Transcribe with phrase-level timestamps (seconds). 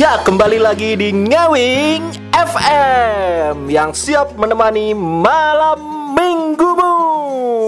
[0.00, 5.76] Ya, kembali lagi di Ngewing FM yang siap menemani malam
[6.16, 6.96] minggumu.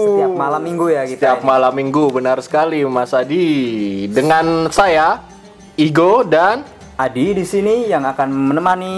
[0.01, 1.29] Setiap malam minggu ya kita.
[1.29, 1.49] Setiap ini.
[1.53, 4.09] malam minggu, benar sekali Mas Adi.
[4.09, 5.21] Dengan saya,
[5.77, 6.65] Igo dan
[6.97, 8.93] Adi di sini yang akan menemani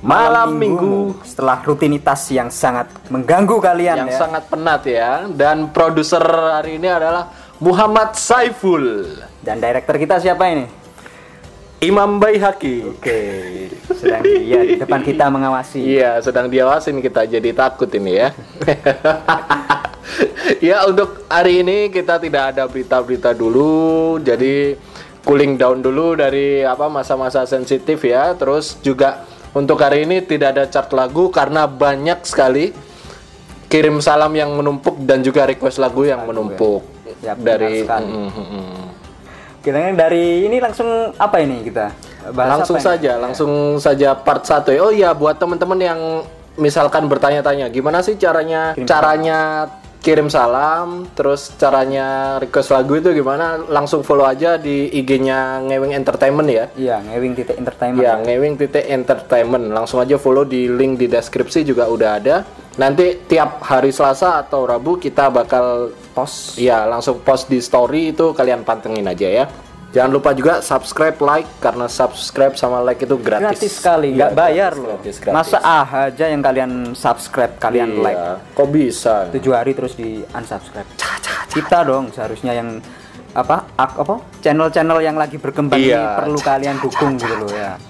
[0.00, 4.16] Malam minggumu setelah rutinitas yang sangat mengganggu kalian yang ya.
[4.16, 5.28] sangat penat ya.
[5.28, 7.28] Dan produser hari ini adalah
[7.60, 9.12] Muhammad Saiful,
[9.44, 10.85] Dan director kita siapa ini?
[11.84, 12.88] Imam Baihaki.
[12.88, 13.18] Oke,
[13.92, 16.00] sedang dia di depan kita mengawasi.
[16.00, 18.28] Iya, sedang diawasin kita jadi takut ini ya.
[20.72, 24.80] ya, untuk hari ini kita tidak ada berita-berita dulu, jadi
[25.20, 28.32] cooling down dulu dari apa masa-masa sensitif ya.
[28.32, 32.72] Terus juga untuk hari ini tidak ada chart lagu karena banyak sekali
[33.68, 37.82] kirim salam yang menumpuk dan juga request lagu yang menumpuk Ya, benar dari.
[37.82, 38.85] Mm, mm, mm.
[39.66, 41.90] Kira-kira dari ini langsung apa ini kita?
[42.30, 42.86] Bahas langsung apa ini?
[42.86, 43.50] saja, langsung
[43.82, 44.78] saja part 1 ya.
[44.78, 46.00] Oh iya, buat teman-teman yang
[46.54, 49.66] misalkan bertanya-tanya, gimana sih caranya caranya
[50.06, 53.58] kirim salam, terus caranya request lagu itu gimana?
[53.66, 56.70] Langsung follow aja di IG-nya Ngewing Entertainment ya.
[56.78, 58.06] Iya, ngewing titik entertainment.
[58.06, 59.66] Ya, Ngewing titik entertainment.
[59.74, 62.46] Langsung aja follow di link di deskripsi juga udah ada.
[62.78, 66.56] Nanti tiap hari Selasa atau Rabu kita bakal Post.
[66.56, 69.44] Ya, langsung post di story itu kalian pantengin aja ya.
[69.88, 73.56] Jangan lupa juga subscribe, like karena subscribe sama like itu gratis.
[73.56, 74.96] Gratis sekali, nggak Iya, bayar gratis, loh.
[74.98, 75.34] gratis, gratis.
[75.34, 78.20] Masa ah aja yang kalian subscribe, kalian Iya, like.
[78.52, 79.14] Kok bisa?
[79.30, 80.88] tujuh hari terus di unsubscribe.
[81.48, 82.82] Kita dong seharusnya yang
[83.32, 86.18] apa ak- apa channel-channel yang lagi berkembang ini Iya.
[86.18, 87.80] perlu kalian dukung gitu loh ya.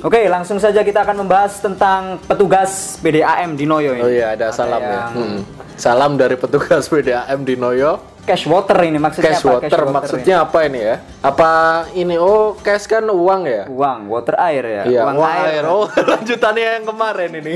[0.00, 4.00] Oke, langsung saja kita akan membahas tentang petugas PDAM di Noyo ini.
[4.00, 4.88] Oh iya, ada salam ya.
[4.88, 5.38] yang Hmm.
[5.76, 8.00] Salam dari petugas PDAM di Noyo.
[8.24, 9.52] Cash water ini maksudnya Cash apa?
[9.58, 10.96] water, maksudnya apa ini ya?
[11.24, 11.50] Apa
[11.96, 12.14] ini?
[12.20, 13.64] Oh, cash kan uang ya?
[13.66, 13.72] ini?
[13.72, 14.82] uang, water air ya.
[14.86, 15.46] Iya, uang uang air.
[15.48, 15.64] air.
[15.66, 17.54] Oh, lanjutannya yang kemarin ini.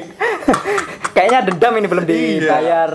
[1.14, 2.90] Kayaknya dendam ini belum dibayar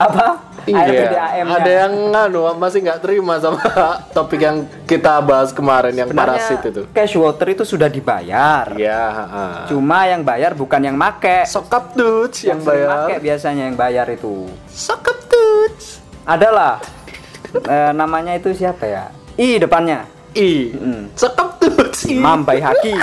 [0.00, 0.26] apa?
[0.64, 1.44] Air PDAM.
[1.44, 1.44] -nya.
[1.44, 1.56] Iya.
[1.60, 3.60] Ada yang nganu masih nggak terima sama
[4.16, 6.82] topik yang kita bahas kemarin yang Sebenarnya parasit itu.
[6.92, 8.64] Cash water itu sudah dibayar.
[8.76, 9.04] Iya.
[9.68, 11.44] Cuma yang bayar bukan yang make.
[11.44, 13.08] Sokap dudes yang sering bayar.
[13.08, 14.48] make biasanya yang bayar itu.
[14.72, 16.00] Sokap dudes.
[16.24, 16.80] Adalah
[17.54, 19.04] eh, namanya itu siapa ya?
[19.38, 20.06] I depannya.
[20.36, 20.74] I.
[21.18, 22.06] Sokap dudes.
[22.06, 22.18] I.
[22.18, 22.94] Imam Baihaki.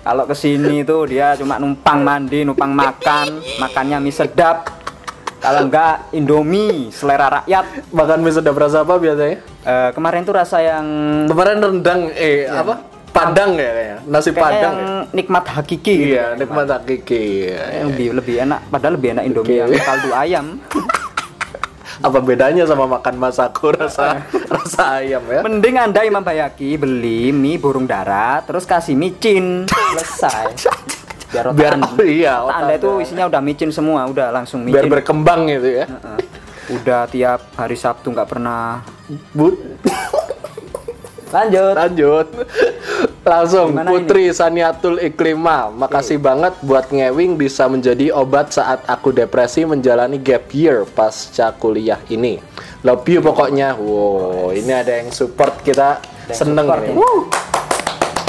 [0.00, 4.80] Kalau ke sini tuh dia cuma numpang mandi, numpang makan, makannya mie sedap.
[5.40, 7.92] Kalau enggak Indomie, selera rakyat.
[7.92, 9.38] Makan mie sedap rasa apa biasanya?
[9.60, 10.86] Eh, kemarin tuh rasa yang
[11.28, 12.80] Kemarin rendang eh apa?
[13.12, 13.98] Padang ya kayaknya.
[14.08, 15.00] Nasi kayaknya padang yang ya.
[15.12, 15.94] nikmat hakiki.
[15.94, 16.10] gitu.
[16.16, 17.24] Iya, nikmat hakiki.
[17.50, 20.46] Iya, Yang lebih lebih enak, padahal lebih enak Indomie yang kaldu ayam.
[22.00, 24.24] Apa bedanya sama makan masako rasa
[24.54, 25.44] rasa ayam ya?
[25.44, 30.48] Mending anda Imam Bayaki beli mie burung dara, terus kasih micin, selesai.
[31.30, 34.82] Biar otak Biar- anda, iya, otak anda itu isinya udah micin semua, udah langsung Biar
[34.82, 34.90] micin.
[34.90, 35.86] berkembang gitu ya.
[36.70, 38.80] Udah tiap hari Sabtu nggak pernah.
[39.30, 39.54] Bu,
[41.30, 41.74] Lanjut.
[41.78, 42.26] lanjut.
[43.30, 45.70] Langsung Gimana Putri Saniatul Iklima.
[45.70, 52.00] Makasih banget buat ngewing bisa menjadi obat saat aku depresi menjalani gap year pasca kuliah
[52.10, 52.42] ini.
[52.80, 53.76] Love you pokoknya.
[53.76, 56.00] Wow, ini ada yang support kita.
[56.32, 56.96] yang Seneng support ini.
[56.96, 57.49] ini.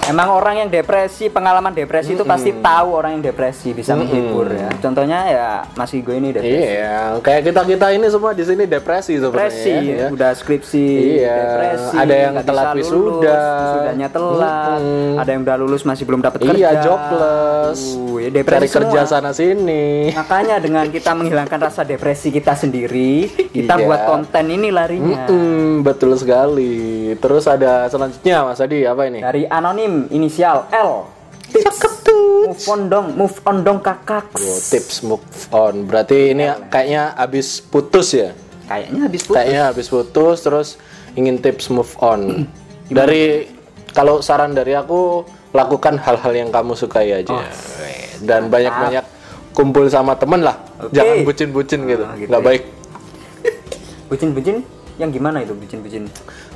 [0.02, 4.68] Emang orang yang depresi, pengalaman depresi itu pasti tahu orang yang depresi bisa menghibur ya.
[4.82, 6.58] Contohnya ya Mas Igo ini depresi.
[6.58, 9.54] Iya, kayak kita kita ini semua di sini depresi sebenarnya.
[9.54, 10.08] Depresi, ya.
[10.10, 10.88] udah skripsi,
[11.22, 13.40] Iya, depresi, ada yang telat wisuda.
[13.62, 15.22] wisudanya telat, Mm-mm.
[15.22, 17.80] ada yang udah lulus masih belum dapat kerja, Iya, jobless.
[17.94, 20.12] Uh, ya depresi Cari kerja sana sini.
[20.12, 23.86] Makanya dengan kita menghilangkan rasa depresi kita sendiri, kita Iya.
[23.86, 25.30] buat konten ini larinya.
[25.30, 27.14] Mm-mm, betul sekali.
[27.16, 29.22] Terus ada selanjutnya Mas Adi apa ini?
[29.22, 31.07] Dari anonim inisial L.
[31.52, 31.84] Tips
[32.47, 34.24] move on dong, move on dong kakak.
[34.34, 35.84] Oh, tips move on.
[35.84, 38.32] Berarti ini kayaknya habis putus ya?
[38.67, 39.35] Kayaknya habis putus.
[39.35, 40.67] Kayaknya habis putus terus
[41.14, 42.47] ingin tips move on.
[42.91, 43.47] Dari
[43.91, 47.35] kalau saran dari aku lakukan hal-hal yang kamu sukai aja.
[47.35, 47.44] Oh,
[48.23, 49.03] Dan banyak-banyak
[49.52, 50.55] kumpul sama temen lah.
[50.79, 50.96] Oke.
[50.96, 52.03] Jangan bucin-bucin gitu.
[52.03, 52.47] Ah, gitu Nggak ya.
[52.47, 52.64] baik.
[54.08, 54.55] Bucin-bucin
[54.96, 56.03] yang gimana itu bucin-bucin?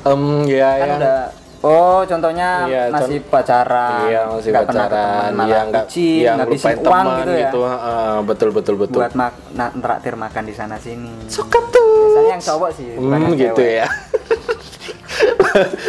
[0.03, 0.95] Em, ya Kan ya.
[0.95, 1.17] udah
[1.65, 4.05] Oh, contohnya Iya, masih pacaran.
[4.05, 7.39] Iya masih pernah pacaran, iya nggak, bucin, iya ngabisin ngelupain uang gitu ya.
[7.41, 8.99] gitu, heeh, betul betul betul.
[9.01, 11.09] Buat mak na- traktir makan di sana sini.
[11.25, 11.81] Suka tuh.
[12.05, 13.81] Biasanya yang cowok sih, Hmm, gitu cewek.
[13.81, 13.87] ya.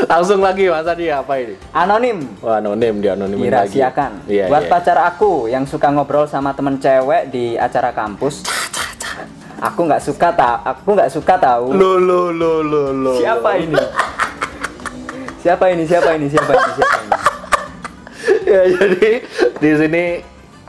[0.08, 1.58] Langsung lagi Mas Adi apa ini?
[1.72, 3.76] Anonim Wah anonim dia anonimin lagi.
[3.76, 4.10] dirahasiakan.
[4.24, 4.70] Iya, Buat iya.
[4.70, 8.46] pacar aku yang suka ngobrol sama temen cewek di acara kampus.
[9.58, 11.68] Aku nggak suka tak, aku nggak suka tahu.
[11.70, 13.12] Lo lo lo lo lo.
[13.18, 13.76] Siapa ini?
[15.46, 15.86] Siapa ini?
[15.86, 16.26] Siapa ini?
[16.26, 16.70] Siapa ini?
[16.74, 17.10] Siapa ini?
[18.50, 19.10] ya jadi
[19.62, 20.04] di sini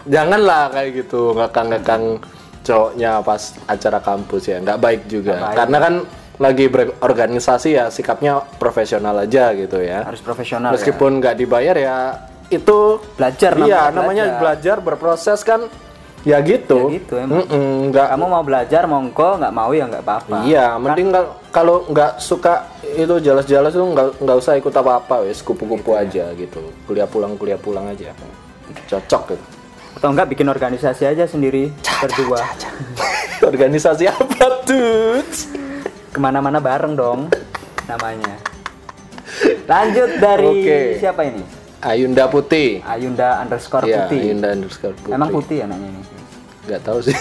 [0.06, 2.22] janganlah kayak gitu ngekang-ngekang
[2.62, 5.58] cowoknya pas acara kampus ya nggak baik juga Nggak baik.
[5.58, 5.94] karena kan
[6.38, 10.74] lagi berorganisasi ya sikapnya profesional aja gitu ya Harus profesional ya.
[10.78, 11.98] meskipun nggak dibayar ya
[12.54, 15.66] itu Belajar iya namanya namanya belajar berproses kan
[16.26, 17.46] ya gitu, Ya gitu, emang.
[17.46, 20.38] Mm-mm, nggak Kamu mau belajar monggo, nggak mau ya nggak apa-apa.
[20.44, 25.40] Iya, mending nggak- kalau nggak suka itu jelas-jelas itu nggak nggak usah ikut apa-apa wes
[25.40, 26.62] kupu-kupu aja gitu.
[26.84, 28.12] Kuliah pulang kuliah pulang aja.
[28.88, 29.46] Cocok gitu.
[29.98, 32.46] Atau enggak bikin organisasi aja sendiri berdua.
[33.50, 35.26] Organisasi apa tuh?
[36.10, 37.30] Ke mana-mana bareng dong
[37.86, 38.38] namanya.
[39.66, 40.80] Lanjut dari Oke.
[40.98, 41.42] siapa ini?
[41.82, 42.82] Ayunda Putih.
[42.82, 44.20] Ayunda underscore Iya, putih.
[44.22, 45.14] Ayunda underscore Putih.
[45.14, 46.02] Emang putih anaknya ini.
[46.66, 47.18] Nggak tahu sih.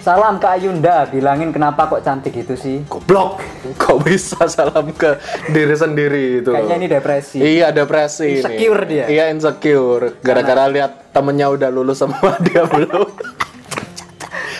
[0.00, 2.80] Salam ke Ayunda, bilangin kenapa kok cantik gitu sih?
[2.88, 3.44] Goblok.
[3.76, 5.20] Kok bisa salam ke
[5.52, 6.56] diri sendiri itu?
[6.56, 7.36] Kayaknya ini depresi.
[7.36, 8.40] Iya depresi ini.
[8.40, 9.04] Insecure dia.
[9.12, 10.16] Iya insecure.
[10.24, 12.16] Gara-gara lihat temennya udah lulus sama
[12.48, 13.08] dia belum.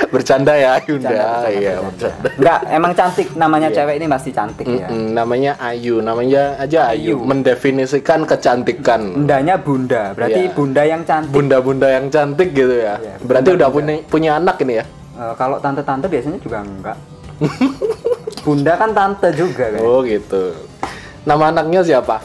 [0.08, 1.10] Bercanda ya Ayunda.
[1.52, 2.28] Iya bercanda.
[2.40, 4.88] Enggak, emang cantik namanya cewek ini pasti cantik ya.
[4.88, 7.20] Mm, namanya Ayu, namanya aja Ayu.
[7.20, 7.28] Ayu.
[7.28, 9.20] Mendefinisikan kecantikan.
[9.20, 10.54] Bundanya bunda, berarti Iya.
[10.56, 11.32] bunda yang cantik.
[11.36, 12.96] Bunda-bunda yang cantik gitu ya.
[12.96, 14.84] Iya, Berarti udah punya punya anak ini ya.
[15.20, 16.96] Eh, kalau tante-tante biasanya juga enggak.
[18.44, 19.80] bunda kan tante juga kan.
[19.84, 20.56] Oh gitu.
[21.28, 22.16] Nama anaknya siapa?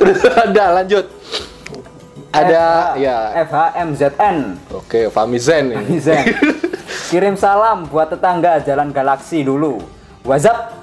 [0.00, 1.04] Terus ada lanjut.
[2.36, 2.64] Ada
[3.00, 3.18] ya.
[3.48, 4.36] FHMZN.
[4.76, 5.96] Oke, Famizen ini.
[5.96, 6.36] Zen.
[7.10, 9.80] Kirim salam buat tetangga Jalan Galaksi dulu.
[10.26, 10.74] WhatsApp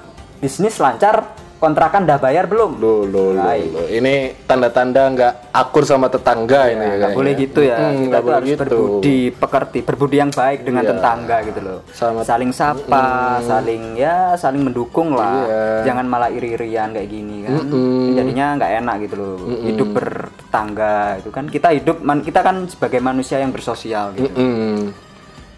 [0.42, 2.76] bisnis lancar, kontrakan dah bayar belum?
[2.76, 3.72] Loh, loh, loh, Baik.
[3.72, 3.86] loh.
[3.86, 4.14] Ini
[4.44, 6.76] tanda-tanda nggak akur sama tetangga ini.
[6.76, 7.16] Ya, nggak kayaknya.
[7.16, 7.76] boleh gitu ya.
[7.80, 8.60] Mm, Kita tuh harus gitu.
[8.60, 10.90] berbudi pekerti, berbudi yang baik dengan Iya.
[10.92, 11.78] tetangga gitu loh.
[11.90, 13.04] Sama- saling sapa,
[13.40, 15.34] saling ya saling mendukung lah.
[15.42, 15.62] Iya.
[15.86, 17.52] Jangan malah iri-irian kayak gini kan.
[17.56, 18.12] Mm-mm.
[18.12, 19.34] Jadinya nggak enak gitu loh.
[19.64, 24.28] Hidup bertetangga itu kan kita hidup man- kita kan sebagai manusia yang bersosial gitu.
[24.30, 24.92] Mm.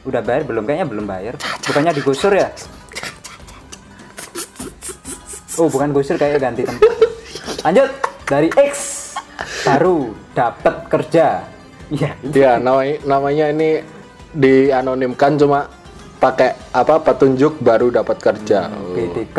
[0.04, 0.62] Udah bayar belum?
[0.62, 1.34] Kayaknya belum bayar.
[1.62, 2.54] Bukannya digusur ya?
[5.56, 6.92] Oh, bukan gusur kayak ganti tempat.
[7.64, 7.88] Lanjut
[8.28, 8.76] dari X
[9.64, 11.48] baru dapat kerja.
[11.88, 12.12] Iya.
[12.34, 13.80] Ya, namanya, namanya ini
[14.36, 15.70] dianonimkan cuma
[16.20, 18.68] pakai apa petunjuk baru dapat kerja.
[18.68, 19.38] PDK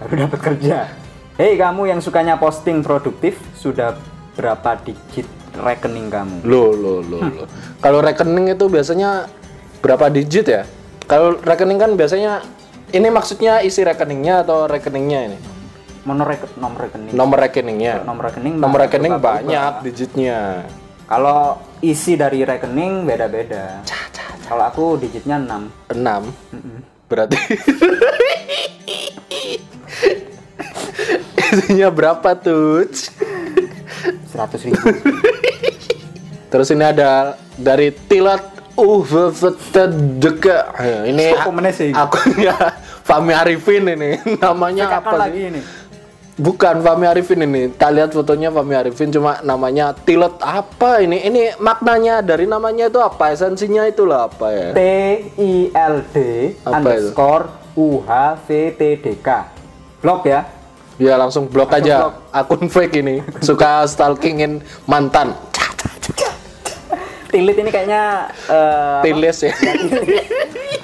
[0.00, 0.78] baru dapat kerja.
[1.36, 3.96] Hei kamu yang sukanya posting produktif sudah
[4.36, 6.44] berapa digit rekening kamu?
[6.44, 7.46] Loh, loh, loh, loh.
[7.80, 9.28] Kalau rekening itu biasanya
[9.80, 10.62] berapa digit ya?
[11.08, 12.44] Kalau rekening kan biasanya
[12.90, 15.38] ini maksudnya isi rekeningnya atau rekeningnya ini?
[16.00, 17.12] Nomor, nomor rekening.
[17.12, 17.94] Nomor rekeningnya.
[18.02, 18.54] Nomor rekening.
[18.56, 20.64] Nomor rekening banyak digitnya.
[21.04, 23.84] Kalau isi dari rekening beda-beda.
[24.48, 25.94] Kalau aku digitnya 6.
[25.94, 27.10] 6.
[27.10, 27.38] Berarti
[31.50, 32.86] isinya berapa tuh?
[32.86, 34.78] 100 ribu.
[36.50, 38.42] Terus ini ada dari Tilat
[38.76, 39.02] uh
[40.20, 40.58] deka.
[41.06, 41.90] Ini Siapa meneh sih?
[41.90, 42.54] akunnya
[43.08, 44.22] Fami Arifin ini.
[44.44, 45.50] Namanya apa lagi sih?
[45.50, 45.60] ini?
[46.40, 47.68] Bukan Fami Arifin ini.
[47.68, 51.20] Tak lihat fotonya Fami Arifin cuma namanya Tilat apa ini?
[51.20, 53.34] Ini maknanya dari namanya itu apa?
[53.34, 54.68] Esensinya itulah apa ya?
[54.72, 54.80] T
[55.36, 56.16] I L D
[56.64, 57.44] Apa underscore
[57.76, 59.28] U H V T D K.
[60.00, 60.48] Blok ya.
[60.96, 62.14] Ya langsung blok Langsung aja blok.
[62.32, 63.24] akun fake ini.
[63.40, 65.32] Suka stalkingin mantan.
[67.30, 68.02] Tilit ini kayaknya
[68.46, 69.52] eh, Tilis ya.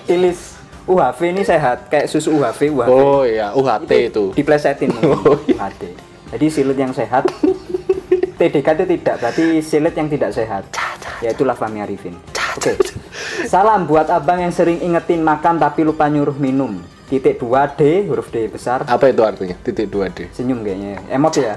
[0.05, 0.41] tilis.
[0.87, 4.25] UHV ini sehat kayak susu UHV UHV Oh iya, UHT itu.
[4.33, 4.95] diplesetin.
[5.03, 5.59] Oh, iya.
[5.59, 5.83] UHT.
[6.31, 7.27] Jadi silit yang sehat.
[8.37, 10.63] TDK itu tidak berarti silit yang tidak sehat.
[11.21, 12.15] Yaitulah Fahmi Arifin
[12.57, 12.73] oke.
[13.47, 16.81] Salam buat abang yang sering ingetin makan tapi lupa nyuruh minum.
[17.07, 18.83] Titik 2 D huruf D besar.
[18.83, 19.55] Apa itu artinya?
[19.63, 20.35] Titik 2D.
[20.35, 20.99] senyum kayaknya.
[21.07, 21.55] Emot ya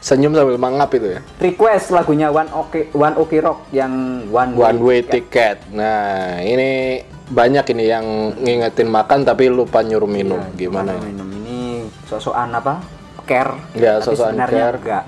[0.00, 1.20] Senyum sambil mangap itu ya.
[1.38, 3.92] request lagunya One Ok One Ok Rock yang
[4.26, 5.60] One, One way ticket.
[5.70, 8.04] Nah, ini banyak ini yang
[8.34, 10.40] ngingetin makan tapi lupa nyuruh minum.
[10.52, 11.06] Gimana Lupa ini?
[11.06, 11.58] minum ini
[12.02, 12.80] sosokan apa
[13.22, 14.74] care Ya, sosokan care.
[14.74, 15.04] enggak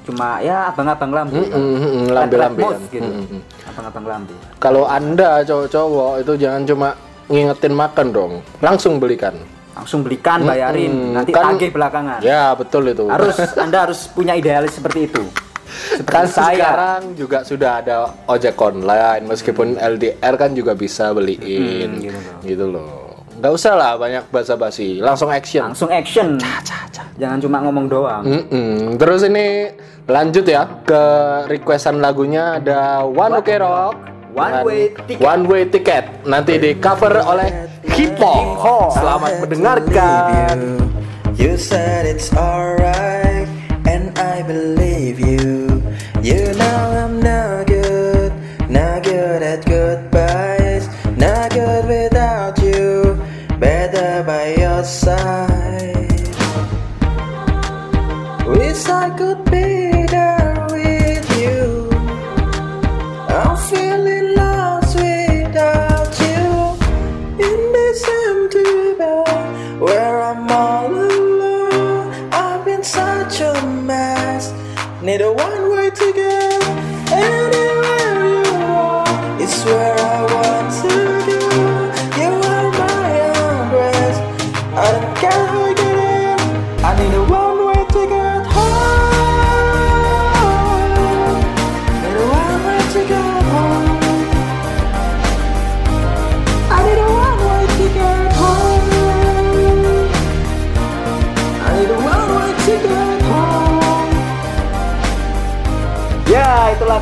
[0.00, 2.90] cuma ya abang-abang lambe Mm, mm, lambe-lambe Red Mood kan.
[2.90, 3.40] gitu Mm, mm.
[3.68, 6.88] abang-abang lambe Kalau Anda cowok-cowok itu jangan cuma
[7.28, 8.32] ngingetin makan dong.
[8.58, 9.36] Langsung belikan.
[9.80, 10.92] Langsung belikan bayarin.
[10.92, 12.20] Mm, nanti kan- tagih belakangan.
[12.20, 13.08] Ya, betul itu.
[13.08, 15.24] harus anda harus punya idealis seperti itu.
[15.70, 16.54] Seperti kan saya.
[16.58, 17.96] sekarang juga sudah ada
[18.26, 22.02] ojek online meskipun LDR kan juga bisa beliin.
[22.02, 22.40] Gitu loh.
[22.42, 22.94] gitu loh.
[23.40, 25.00] Nggak usah lah banyak basa-basi.
[25.00, 25.72] Langsung action.
[25.72, 26.36] Langsung action.
[27.16, 28.22] Jangan cuma ngomong doang.
[28.24, 28.96] Mm-mm.
[28.96, 29.70] terus ini
[30.04, 31.02] lanjut ya ke
[31.46, 33.94] requestan lagunya ada One Ok Rock
[34.30, 35.26] One Way Ticket.
[35.26, 38.54] One Way Ticket nanti di cover oleh Hippo
[38.94, 40.56] selamat mendengarkan
[41.40, 43.48] You said it's alright,
[43.88, 45.16] and I believe.
[45.18, 45.49] You
[75.02, 76.62] Need a one way ticket
[77.10, 79.40] anywhere you are.
[79.40, 79.99] It's where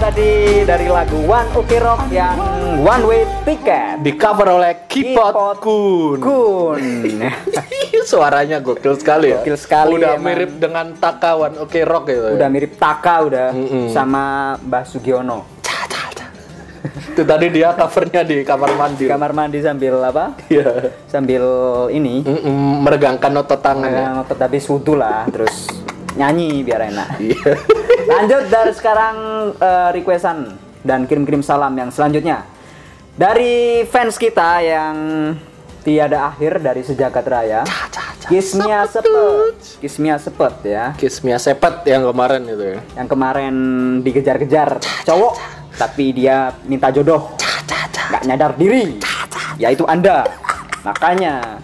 [0.09, 2.41] tadi dari lagu One Ok Rock yang
[2.81, 4.01] One Way Ticket.
[4.01, 6.17] Di cover oleh Kipot Kipot Kun.
[6.17, 6.81] Kun.
[8.09, 9.45] Suaranya gokil sekali ya.
[9.45, 10.33] Gokil sekali Udah emang.
[10.33, 12.25] mirip dengan Takawan Oke Rock gitu.
[12.25, 12.41] ya.
[12.41, 13.93] udah mirip Taka udah Mm-mm.
[13.93, 15.45] sama Mbah Sugiono.
[16.89, 19.05] Itu tadi dia covernya di kamar mandi.
[19.05, 20.33] Di kamar mandi sambil apa?
[20.49, 20.89] Iya.
[21.05, 21.45] Sambil
[21.93, 24.01] ini Mm-mm, meregangkan otot tangan ya.
[24.01, 25.69] eh, ngotot habis wudhu lah, terus
[26.19, 27.09] nyanyi biar enak.
[27.23, 27.53] Iya.
[28.13, 29.17] Lanjut dari sekarang
[29.55, 32.43] eh, requestan dan kirim-kirim salam yang selanjutnya
[33.19, 34.97] dari fans kita yang
[35.83, 37.63] tiada akhir dari sejagat raya.
[38.29, 42.79] Kismia sepet, Kismia sepet ya, Kismia Sepet yang kemarin itu ya.
[43.01, 43.55] yang kemarin
[44.05, 45.41] dikejar-kejar cowok,
[45.81, 47.33] tapi dia minta jodoh,
[48.13, 49.01] nggak nyadar diri,
[49.57, 50.29] yaitu anda.
[50.85, 51.57] Makanya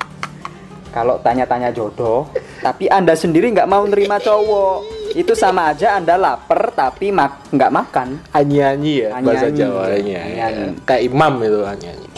[0.89, 2.33] kalau tanya-tanya jodoh,
[2.65, 7.69] tapi anda sendiri nggak mau nerima cowok, itu sama aja anda lapar tapi mak nggak
[7.69, 8.09] makan.
[8.33, 9.61] Anyi-anyi ya bahasa Anyi-anyi.
[9.61, 10.21] Jawanya.
[10.25, 10.65] Anyi-anyi.
[10.65, 10.81] Ya.
[10.89, 12.09] Kayak imam itu anyi-anyi.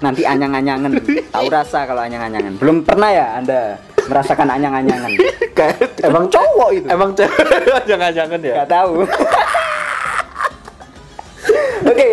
[0.00, 0.90] Nanti anyang-anyangan,
[1.32, 2.56] tahu rasa kalau anyang-anyangan.
[2.60, 3.76] Belum pernah ya anda
[4.08, 5.12] merasakan anyang-anyangan?
[5.56, 6.86] Kayak Emang cowok itu?
[6.88, 7.44] Emang cewek
[7.90, 8.54] jangan-jangan ya.
[8.64, 9.04] Gak tahu.
[11.84, 12.08] Oke,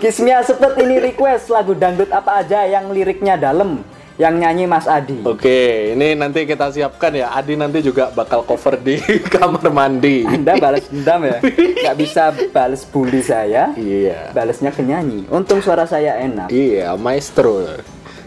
[0.00, 3.84] Kismia Sepet ini request lagu dangdut apa aja yang liriknya dalam,
[4.20, 5.24] yang nyanyi Mas Adi.
[5.24, 7.32] Oke, ini nanti kita siapkan ya.
[7.32, 9.00] Adi nanti juga bakal cover di
[9.32, 10.28] kamar mandi.
[10.28, 11.40] Anda balas dendam ya?
[11.80, 12.22] Gak bisa
[12.52, 14.28] balas bully saya, Iya.
[14.30, 15.24] balasnya ke nyanyi.
[15.26, 16.52] Untung suara saya enak.
[16.52, 17.64] Iya, maestro.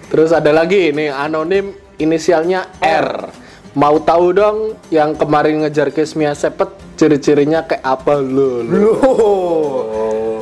[0.09, 3.29] Terus ada lagi ini anonim inisialnya R.
[3.73, 4.57] Mau tahu dong
[4.89, 8.61] yang kemarin ngejar Kismia Sepet ciri-cirinya kayak apa lo?
[8.63, 10.41] Loh,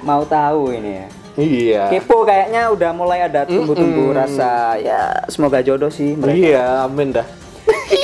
[0.00, 1.06] mau tahu ini ya?
[1.34, 1.86] Iya.
[1.88, 6.36] Kepo kayaknya udah mulai ada tumbuh-tumbuh rasa ya semoga jodoh sih mereka.
[6.36, 7.26] Iya, amin dah.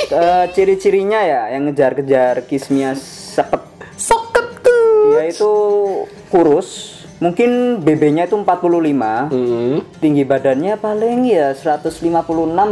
[0.07, 3.59] Eh, ciri-cirinya ya yang ngejar-kejar Kismia Sepet
[3.93, 5.11] Soket tuh.
[5.11, 5.51] Dia itu
[6.27, 6.67] kurus,
[7.17, 9.83] mungkin BB-nya itu 45, Hmm.
[9.99, 12.07] tinggi badannya paling ya 156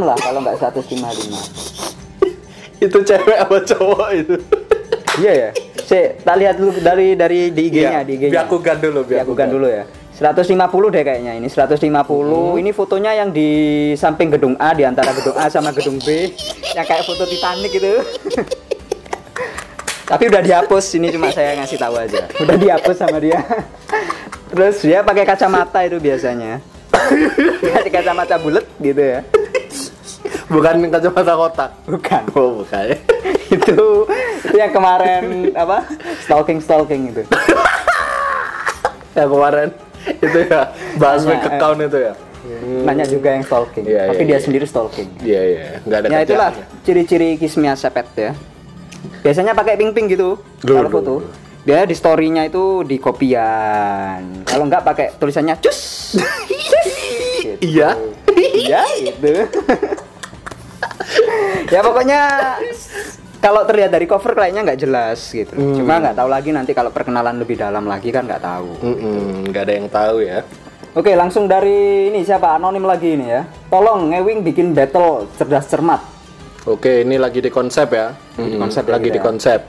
[0.02, 1.40] lah kalau nggak 155.
[2.86, 4.36] Itu cewek apa cowok itu?
[5.18, 5.50] Iya ya.
[5.82, 8.34] Saya tak lihat dulu dari dari di IG-nya, Iya, di IG-nya.
[8.34, 9.48] biakukan dulu, Biakukan biakukan.
[9.50, 9.84] dulu ya.
[10.16, 10.56] 150
[10.96, 11.76] deh kayaknya ini 150.
[12.56, 13.50] Ini fotonya yang di
[14.00, 16.32] samping gedung A di antara gedung A sama gedung B
[16.72, 18.00] yang kayak foto Titanic gitu.
[20.12, 22.32] Tapi udah dihapus ini cuma saya ngasih tahu aja.
[22.40, 23.44] Udah dihapus sama dia.
[24.56, 26.64] Terus dia pakai kacamata itu biasanya.
[27.76, 29.20] Pakai kacamata bulat gitu ya.
[30.48, 31.72] Bukan kacamata kotak.
[31.92, 32.24] Bukan.
[32.40, 32.96] Oh, bukan.
[33.56, 33.80] itu
[34.48, 35.84] itu yang kemarin apa?
[36.24, 37.28] Stalking stalking itu.
[39.16, 39.68] yang kemarin
[40.06, 40.62] itu ya
[41.02, 41.50] bahas fake eh.
[41.56, 42.14] account itu ya.
[42.86, 44.44] Banyak juga yang stalking, Iya, tapi iya, dia iya.
[44.46, 45.10] sendiri stalking.
[45.26, 46.50] Iya iya, nggak ada Ya itulah
[46.86, 48.32] ciri-ciri kismia sepet ya.
[49.26, 51.16] Biasanya pakai ping-ping gitu kalau foto.
[51.66, 54.46] Dia di story-nya itu di kopian.
[54.46, 56.14] Kalau enggak pakai tulisannya cus.
[56.14, 56.90] Cus.
[57.46, 57.78] Gitu.
[57.78, 57.90] Iya.
[58.36, 59.32] Iya gitu.
[61.70, 62.22] ya pokoknya
[63.46, 65.54] kalau terlihat dari cover kayaknya nggak jelas gitu.
[65.54, 65.78] Hmm.
[65.78, 68.70] Cuma nggak tahu lagi nanti kalau perkenalan lebih dalam lagi kan nggak tahu.
[69.54, 70.42] Nggak ada yang tahu ya.
[70.98, 72.58] Oke, langsung dari ini siapa?
[72.58, 73.46] Anonim lagi ini ya.
[73.70, 76.02] Tolong ngewing bikin battle cerdas cermat.
[76.66, 78.18] Oke, ini lagi di konsep ya.
[78.42, 79.26] Mm-mm, konsep lagi di ya.
[79.30, 79.62] konsep.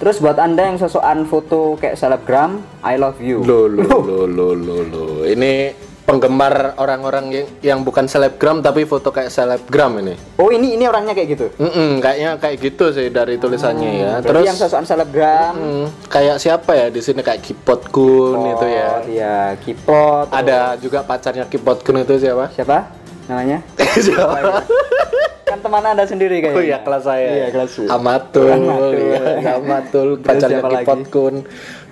[0.00, 3.44] Terus buat anda yang sosokan foto kayak selebgram, I love you.
[3.44, 5.06] Lo lo lo lo lo lo.
[5.28, 5.74] Ini
[6.08, 10.16] penggemar orang-orang yang, yang bukan selebgram tapi foto kayak selebgram ini.
[10.40, 11.46] Oh ini ini orangnya kayak gitu.
[11.60, 14.12] Mm-mm, kayaknya kayak gitu sih dari tulisannya ya.
[14.24, 15.52] Berarti Terus yang sosokan selebgram.
[15.60, 18.88] mm, kayak siapa ya di sini kayak Kipot Kun itu ya.
[18.88, 20.32] Oh, Iya, kipot.
[20.32, 22.48] Ada juga pacarnya Kipot Kun itu siapa?
[22.56, 22.88] Siapa
[23.28, 23.58] namanya?
[24.00, 24.64] siapa?
[25.48, 27.28] kan teman anda sendiri kayaknya Oh iya kelas saya.
[27.30, 27.88] iya kelas saya.
[27.88, 28.92] Amatul, Amatul.
[29.00, 30.60] iya, Amatul, pacarnya?
[30.60, 31.34] Kipot Kun.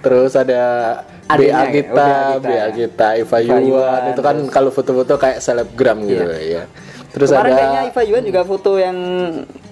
[0.00, 0.62] Terus ada
[1.26, 1.72] Adiknya BA ya?
[1.72, 2.46] kita, Oh, BA kita.
[2.46, 4.00] BA kita, Iva Yuan.
[4.12, 6.68] Itu kan kalau foto-foto kayak selebgram gitu ya.
[7.10, 8.96] Terus kemarin ada kayaknya Iva Yuan juga foto yang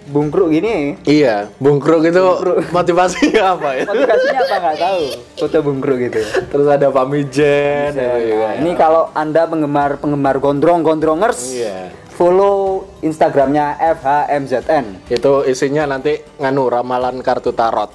[0.07, 2.23] bungkruk gini Iya, bungkruk itu
[2.71, 3.85] motivasinya apa ya?
[3.85, 5.01] motivasinya apa nggak tahu
[5.39, 8.21] foto bungkruk gitu Terus ada Pamijen, ya.
[8.21, 11.89] Nah, ini kalau anda penggemar penggemar gondrong gondrongers Iya.
[12.11, 17.91] follow instagramnya FHMZN Itu isinya nanti nganu ramalan kartu tarot.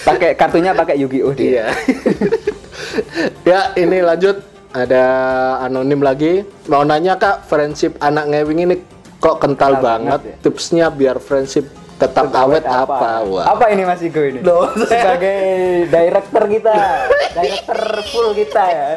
[0.00, 1.66] pakai kartunya pakai Yu-Gi-Oh dia Iya.
[3.44, 4.40] ya, ini lanjut
[4.86, 5.04] ada
[5.66, 6.46] anonim lagi.
[6.70, 8.74] Mau nanya Kak, friendship anak ngewing ini
[9.18, 10.20] kok kental Kental banget?
[10.20, 10.34] banget ya.
[10.46, 11.66] Tipsnya biar friendship
[11.98, 13.26] tetap awet apa?
[13.26, 13.44] Wah.
[13.58, 15.42] apa ini Mas Igo ini Loh, sebagai
[15.90, 16.74] director kita
[17.34, 17.80] director
[18.14, 18.88] full kita ya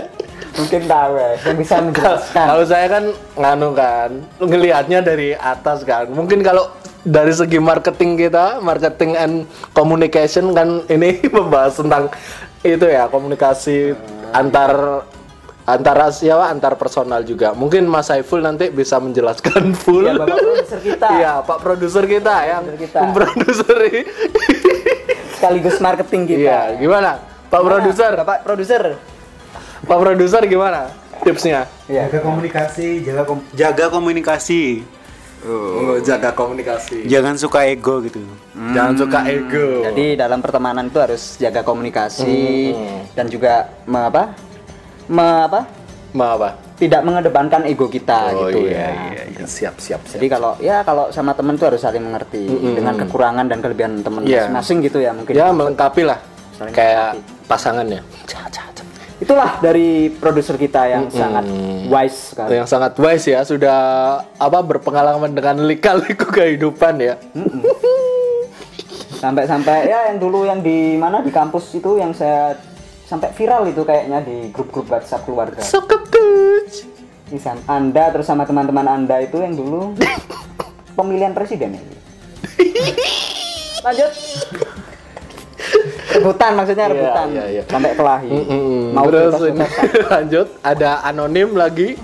[0.53, 3.03] mungkin tahu ya yang bisa menjelaskan Kalau saya kan
[3.39, 6.11] nganu kan, ngelihatnya dari atas kan.
[6.11, 6.67] Mungkin kalau
[7.01, 9.35] dari segi marketing kita, marketing and
[9.73, 12.11] communication kan ini membahas tentang
[12.61, 13.95] itu ya komunikasi
[14.35, 15.01] antar
[15.63, 17.51] antara siapa antar personal juga.
[17.51, 20.03] Mungkin Mas Saiful nanti bisa menjelaskan full.
[20.03, 21.07] Iya, Bapak produser kita.
[21.11, 22.99] Iya, Pak produser kita yang Produser kita.
[23.03, 23.95] memproduceri.
[25.33, 27.11] sekaligus marketing kita Iya, gimana?
[27.47, 28.83] Pak Gimana, produser, Bapak produser
[29.81, 30.81] Pak produser gimana
[31.21, 31.65] tipsnya?
[31.85, 32.05] Iya.
[32.07, 34.85] Jaga komunikasi, jaga kom- jaga komunikasi.
[35.41, 37.05] Oh, jaga komunikasi.
[37.05, 38.21] Jangan suka ego gitu.
[38.53, 39.81] Jangan suka ego.
[39.81, 42.37] Jadi dalam pertemanan itu harus jaga komunikasi
[42.69, 43.01] Hmm.
[43.11, 44.37] dan juga apa?
[45.09, 45.65] Me, apa?
[46.11, 46.49] Ma apa?
[46.75, 48.89] Tidak mengedepankan ego kita oh gitu iya, ya.
[49.13, 49.45] iya, iya.
[49.45, 50.17] Siap, siap, siap.
[50.17, 52.41] Jadi kalau ya kalau sama temen tuh harus saling mengerti
[52.73, 54.49] dengan kekurangan dan kelebihan temen Iya.
[54.49, 55.33] masing-masing gitu ya mungkin.
[55.37, 56.17] ya melengkapi lah.
[56.57, 58.01] Saling Kayak pasangannya.
[58.25, 58.83] Ca, ca, ca.
[59.21, 61.45] Itulah dari produser kita yang sangat
[61.85, 62.57] wise sekali.
[62.57, 63.79] Yang sangat wise ya, sudah
[64.41, 67.13] apa berpengalaman dengan lika-liku kehidupan ya.
[69.21, 72.57] Sampai-sampai ya yang dulu yang di mana di kampus itu yang saya
[73.11, 75.59] sampai viral itu kayaknya di grup-grup WhatsApp keluarga.
[75.59, 76.87] Soketuj.
[77.27, 79.99] Misal Anda terus sama teman-teman Anda itu yang dulu
[80.97, 81.83] pemilihan presiden ya.
[83.85, 84.11] Lanjut.
[86.11, 87.25] Rebutan maksudnya Iya, rebutan.
[87.31, 87.63] iya, iya.
[87.67, 88.29] Sampai kelahi.
[88.31, 88.95] Mm-mm.
[88.95, 89.33] Mau Terus
[90.13, 91.99] lanjut ada anonim lagi.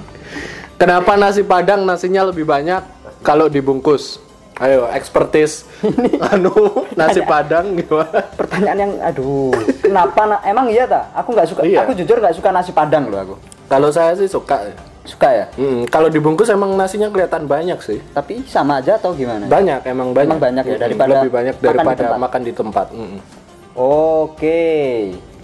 [0.77, 2.83] Kenapa nasi padang nasinya lebih banyak
[3.23, 4.19] kalau dibungkus?
[4.57, 5.69] Ayo, expertise
[6.33, 6.49] anu
[6.97, 8.25] nasi padang gimana?
[8.33, 9.53] Pertanyaan yang aduh,
[9.87, 11.07] kenapa na- emang iya ta?
[11.15, 11.61] Aku nggak suka.
[11.63, 11.81] Iya.
[11.81, 13.35] Aku jujur nggak suka nasi padang loh aku.
[13.65, 14.67] Kalau saya sih suka.
[15.01, 15.45] Suka ya?
[15.55, 18.03] Mm, kalau dibungkus emang nasinya kelihatan banyak sih.
[18.11, 19.47] Tapi sama aja atau gimana?
[19.47, 20.27] Banyak, emang banyak.
[20.29, 22.19] Emang banyak ya, Mm-mm, daripada lebih banyak makan di daripada tempat.
[22.19, 22.87] makan di tempat.
[22.91, 23.19] Mm-mm.
[23.77, 24.63] Oke.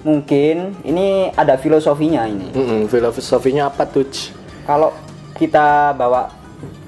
[0.03, 2.51] Mungkin ini ada filosofinya ini.
[2.51, 4.03] Mm-mm, Filosofinya apa tuh?
[4.67, 4.91] Kalau
[5.34, 6.27] kita bawa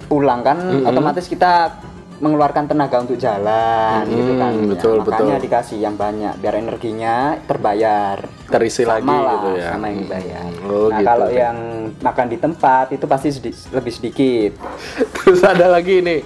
[0.05, 1.79] pulang kan otomatis kita
[2.17, 4.51] mengeluarkan tenaga untuk jalan gitu kan.
[4.51, 5.45] Mm, Ya, betul, makanya betul.
[5.45, 8.17] dikasih yang banyak biar energinya terbayar.
[8.47, 9.69] Terisi lagi Sama lah, gitu ya.
[9.69, 10.43] sama yang dibayar.
[10.45, 11.07] Mm, oh, nah, gitu.
[11.07, 11.57] kalau yang
[11.99, 14.51] makan di tempat itu pasti sedi- lebih sedikit.
[15.15, 16.19] Terus ada lagi nih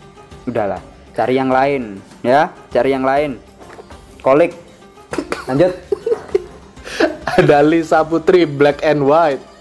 [0.47, 0.79] Udahlah,
[1.19, 2.55] cari yang lain, ya.
[2.71, 3.43] Cari yang lain.
[4.23, 4.55] Kolik.
[5.51, 5.75] Lanjut.
[7.35, 9.59] Ada Lisa Putri Black and White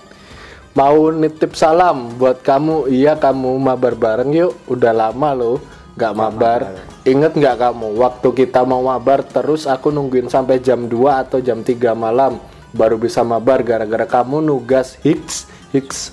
[0.78, 2.86] Mau nitip salam buat kamu.
[2.94, 4.54] Iya kamu mabar bareng yuk.
[4.70, 5.58] Udah lama loh
[5.98, 6.70] nggak mabar.
[7.08, 11.64] Ingat nggak kamu waktu kita mau mabar terus aku nungguin sampai jam 2 atau jam
[11.64, 12.36] 3 malam
[12.76, 16.12] baru bisa mabar gara-gara kamu nugas Hicks Hicks.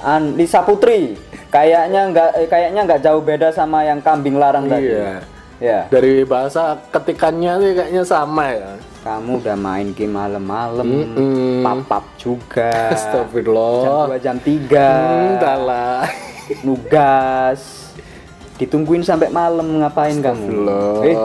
[0.00, 1.20] An Lisa Putri
[1.52, 4.96] kayaknya nggak eh, kayaknya nggak jauh beda sama yang kambing larang tadi.
[4.96, 5.28] Iya.
[5.60, 5.80] Ya.
[5.92, 8.72] Dari bahasa ketikannya sih kayaknya sama ya.
[9.04, 11.60] Kamu udah main game malam-malam, Mm-mm.
[11.60, 12.96] papap juga.
[12.96, 14.08] Jam Astagfirullah.
[14.08, 15.36] 2 jam 3.
[15.36, 16.00] Entah lah.
[16.66, 17.81] nugas
[18.62, 20.46] ditungguin sampai malam ngapain kamu
[21.02, 21.16] eh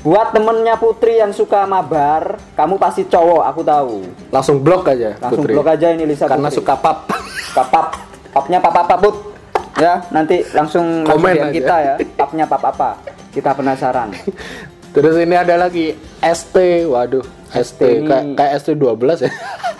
[0.00, 3.96] buat temennya Putri yang suka mabar kamu pasti cowok aku tahu
[4.28, 5.52] Langsung blok aja langsung Putri.
[5.52, 6.56] blok aja ini Lisa Karena Putri.
[6.56, 6.98] suka pap.
[7.50, 7.86] kapap
[8.30, 9.16] papnya pap apa put
[9.76, 11.52] ya nanti langsung langsung Komen aja.
[11.52, 12.88] kita ya papnya pap apa
[13.30, 14.08] kita penasaran
[14.90, 19.30] Terus ini ada lagi ST, waduh, ST, kayak kayak ST 12 ya.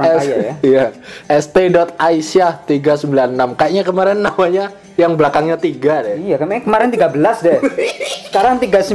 [0.00, 0.54] Ya?
[0.62, 0.84] Iya.
[1.28, 3.58] ST.Aisyah 396.
[3.58, 4.64] Kayaknya kemarin namanya
[4.96, 6.16] yang belakangnya 3 deh.
[6.20, 7.16] iya kemarin kemarin 13
[7.48, 7.58] deh
[8.28, 8.92] sekarang 396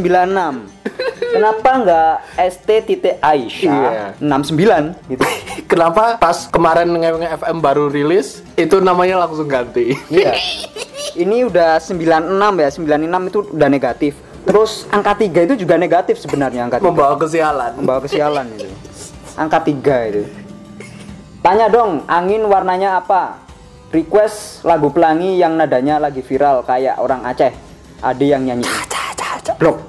[1.34, 2.14] kenapa nggak
[2.54, 5.26] ST titik Aisyah 69 gitu
[5.68, 10.00] Kenapa pas kemarin nge FM baru rilis itu namanya langsung ganti?
[10.08, 10.32] Iya.
[11.28, 12.00] Ini udah 96
[12.56, 14.14] ya, 96 itu udah negatif.
[14.48, 16.88] Terus angka 3 itu juga negatif sebenarnya angka 3.
[16.88, 17.72] Membawa kesialan.
[17.76, 18.72] Membawa kesialan itu.
[19.36, 20.24] Angka 3 itu.
[21.42, 23.40] Tanya dong, angin warnanya apa?
[23.94, 27.54] Request lagu pelangi yang nadanya lagi viral kayak orang Aceh.
[28.04, 28.68] Ada yang nyanyi.
[29.58, 29.80] Blok.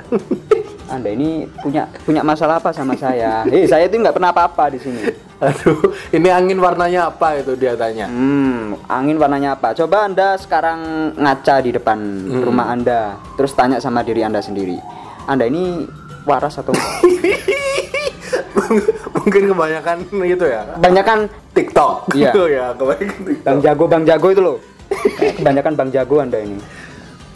[0.93, 3.45] Anda ini punya punya masalah apa sama saya?
[3.45, 5.05] Hei, saya itu nggak pernah apa-apa di sini.
[5.39, 8.09] Aduh, ini angin warnanya apa itu dia tanya.
[8.09, 9.77] Hmm, angin warnanya apa?
[9.77, 11.99] Coba Anda sekarang ngaca di depan
[12.41, 14.81] rumah Anda, terus tanya sama diri Anda sendiri.
[15.29, 15.85] Anda ini
[16.25, 16.89] waras atau enggak?
[19.19, 20.61] Mungkin kebanyakan gitu ya.
[20.79, 21.19] Kebanyakan
[21.55, 21.95] TikTok.
[22.15, 22.31] Iya.
[22.33, 23.47] Gitu ya, kebanyakan TikTok.
[23.47, 24.57] Bang Jago, Bang Jago itu loh.
[25.39, 26.59] Kebanyakan Bang Jago Anda ini.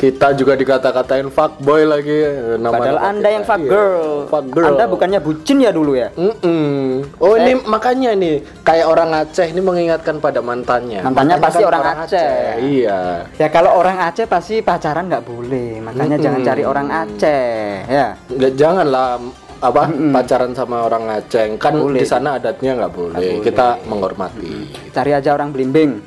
[0.02, 2.26] Kita juga dikata-katain fuckboy lagi
[2.58, 4.26] nama Padahal Anda yang fuck girl.
[4.26, 4.74] Fuck girl.
[4.74, 6.10] Anda bukannya bucin ya dulu ya?
[6.18, 7.06] Mm-mm.
[7.22, 11.06] Oh ini makanya nih kayak orang Aceh ini mengingatkan pada mantannya.
[11.06, 12.34] Mantannya Makanya pasti kan orang Aceh.
[12.66, 12.98] Iya.
[13.38, 18.18] Ya kalau orang Aceh pasti pacaran nggak boleh, makanya jangan cari orang Aceh, ya.
[18.26, 19.22] Nggak janganlah
[19.62, 23.14] apa pacaran sama orang Aceh kan di sana adatnya nggak boleh.
[23.14, 23.40] boleh.
[23.40, 24.50] Kita menghormati.
[24.90, 26.02] Cari aja orang belimbing.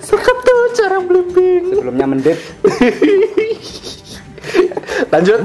[0.00, 1.72] Suka tuh cara blimbing.
[1.72, 2.38] Sebelumnya mendit
[5.08, 5.40] Lanjut.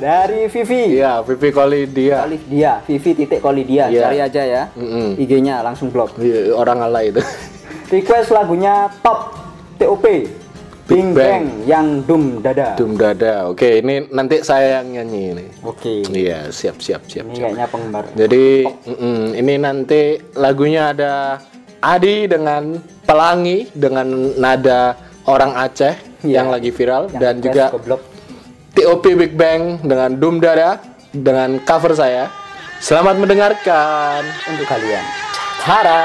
[0.00, 0.98] dari Vivi.
[0.98, 2.26] Iya, Vivi Koli dia.
[2.26, 4.02] Kali dia, Vivi titik koli dia, Iya.
[4.02, 4.62] cari aja ya.
[4.74, 5.14] Mm-mm.
[5.14, 6.18] IG-nya langsung blok.
[6.18, 7.22] Iya, Orang ala itu.
[7.86, 9.30] Request lagunya Top
[9.76, 10.02] TOP
[10.84, 11.24] Bing Bang.
[11.32, 12.76] Bang yang Dum Dada.
[12.76, 13.48] Dum dada.
[13.48, 15.46] Oke, ini nanti saya yang nyanyi ini.
[15.64, 16.04] Oke.
[16.12, 17.24] Iya, siap siap siap.
[17.24, 17.44] Ini siap.
[17.48, 18.04] kayaknya penggemar.
[18.12, 20.00] Jadi mm-mm, ini nanti
[20.36, 21.40] lagunya ada
[21.80, 24.08] Adi dengan Pelangi dengan
[24.40, 26.40] nada orang Aceh Iya.
[26.40, 28.00] yang lagi viral Yang dan juga goblok.
[28.72, 30.80] TOP Big Bang dengan Doom Dada
[31.12, 32.28] dengan cover saya.
[32.80, 34.20] Selamat mendengarkan.
[34.48, 35.04] untuk kalian.
[35.64, 36.04] Hara.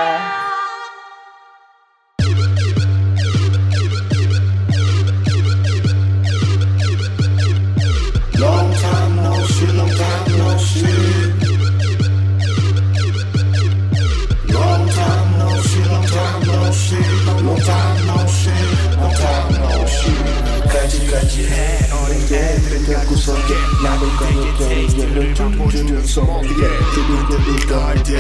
[25.40, 28.12] 잡아주는 소리에 두근두근 떨때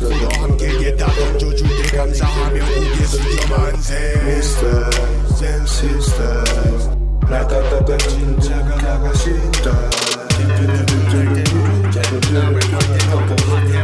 [0.00, 3.94] 너와 함께 다 던져줄 때 감사하며 우게 숙여 만세
[4.24, 4.90] Mr.
[5.40, 6.42] and Sister
[7.30, 9.70] 나타타가 진짜가 나가신다
[10.32, 13.78] 힘들어 힘들어 작은 점을 보내 덮어하네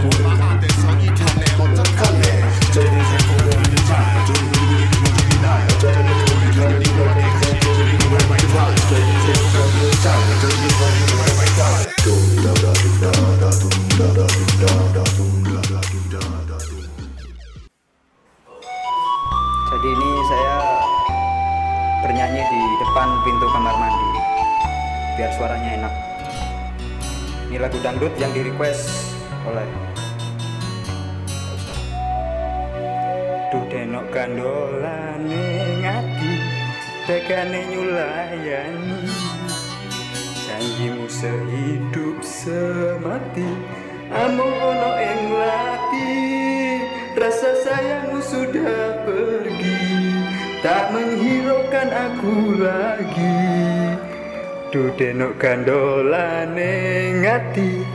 [54.75, 56.75] lagi Dudenok kandolane
[57.23, 57.87] ngati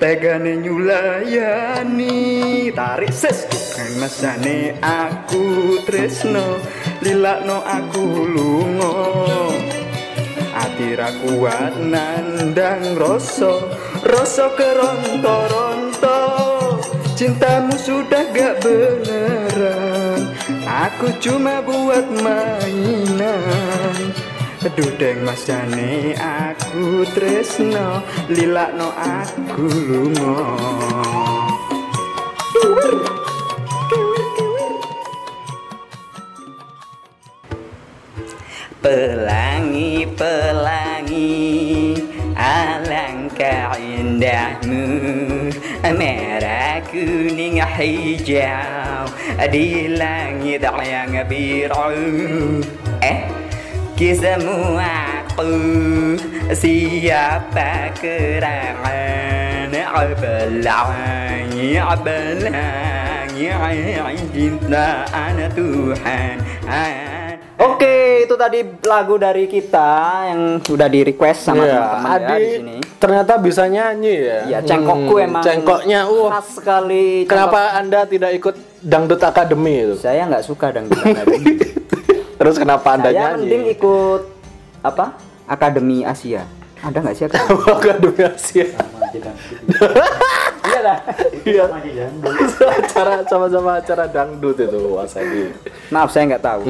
[0.00, 2.16] Tegane nyulayani.
[2.74, 6.58] Tarik ses Kang masane aku tresno
[7.04, 9.52] Lilakno aku lungo
[10.52, 13.62] Ati ra kuat nandang rasa
[14.02, 16.18] Rasa keronto-ronto.
[17.14, 20.34] Cintamu sudah gak beneran
[20.66, 23.71] Aku cuma buat mainan
[24.62, 27.98] Aduh deng mas jane aku tresno
[28.30, 30.38] Lilakno aku lungo
[38.82, 41.94] Pelangi, pelangi,
[42.34, 44.86] alangkah indahmu.
[45.86, 49.06] Merah, kuning, hijau
[49.54, 52.58] Di langit yang biru.
[53.06, 53.41] Eh,
[53.96, 55.52] kisahmu aku
[56.52, 59.72] Siapa kerangan
[60.12, 63.48] Belangi, belangi
[64.32, 66.36] Cintaan Tuhan
[67.62, 72.34] Oke, itu tadi lagu dari kita yang sudah di request sama Iya, teman-teman ya Adi
[72.34, 72.76] di sini.
[72.98, 74.38] ternyata bisa nyanyi ya.
[74.50, 76.28] Iya, cengkokku Hmm, emang Cengkoknya, uh.
[76.32, 77.22] khas sekali.
[77.22, 79.94] Kenapa Anda tidak ikut Dangdut Academy itu?
[79.94, 81.54] Saya nggak suka dangdut akademi.
[82.42, 83.46] Terus kenapa Anda Saya nyanyi?
[83.46, 84.22] mending ikut
[84.82, 85.14] apa?
[85.46, 86.42] Akademi Asia.
[86.82, 87.62] Ada nggak sih akademi?
[87.78, 88.66] Academy Asia.
[90.66, 90.98] Iya dah.
[91.46, 91.64] Iya.
[92.66, 95.54] acara sama-sama acara dangdut itu Mas Adi.
[95.94, 96.62] Maaf saya nggak tahu,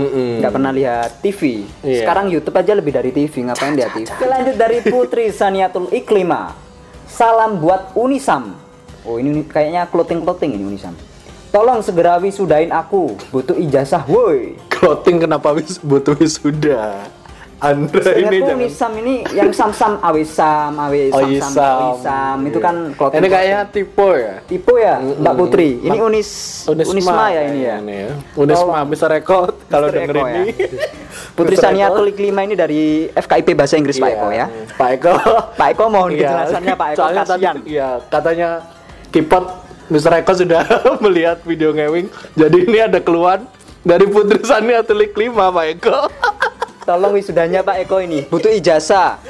[0.44, 1.64] nggak pernah lihat TV.
[1.80, 2.04] Iya.
[2.04, 4.12] Sekarang YouTube aja lebih dari TV, ngapain lihat TV?
[4.12, 6.52] Oke, lanjut dari Putri Saniatul Iklima.
[7.08, 8.60] Salam buat Unisam.
[9.08, 10.92] Oh ini kayaknya clothing clothing ini Unisam.
[11.52, 14.56] Tolong segera wisudain aku, butuh ijazah, woi.
[14.72, 17.04] Clothing kenapa wis butuh wisuda?
[17.62, 21.54] Anda ini jangan Unisam ini yang sam-sam awisam, awi Oh, Isam.
[21.94, 23.22] awisam itu kan clothing.
[23.22, 24.34] Ini kayaknya tipe ya.
[24.42, 25.68] tipe ya, Mbak Putri.
[25.78, 26.28] Ini Unis
[26.66, 27.76] Unisma, ya ini ya.
[27.78, 28.10] Ini ya.
[28.34, 29.94] Unisma bisa rekod kalau Mr.
[29.94, 30.42] denger Eko ini.
[30.42, 30.44] ya.
[31.38, 31.54] Putri.
[31.54, 31.86] Sania.
[31.86, 34.16] Tulik 5 ini dari FKIP Bahasa Inggris Pak Iya.
[34.16, 34.46] Eko ya.
[34.74, 35.12] Pak Eko.
[35.54, 36.18] Pak Eko mohon Iya.
[36.26, 37.56] kejelasannya Pak Eko kasihan.
[37.62, 38.48] Iya, katanya
[39.12, 39.44] Kipot
[39.92, 40.24] Mr.
[40.24, 40.64] Eko sudah
[41.04, 42.08] melihat video ngewing.
[42.32, 43.44] Jadi ini ada keluhan
[43.84, 45.98] dari Putri Sania Tulik 5 Pak Eko.
[46.88, 49.20] Tolong wisudanya Pak Eko ini butuh ijazah.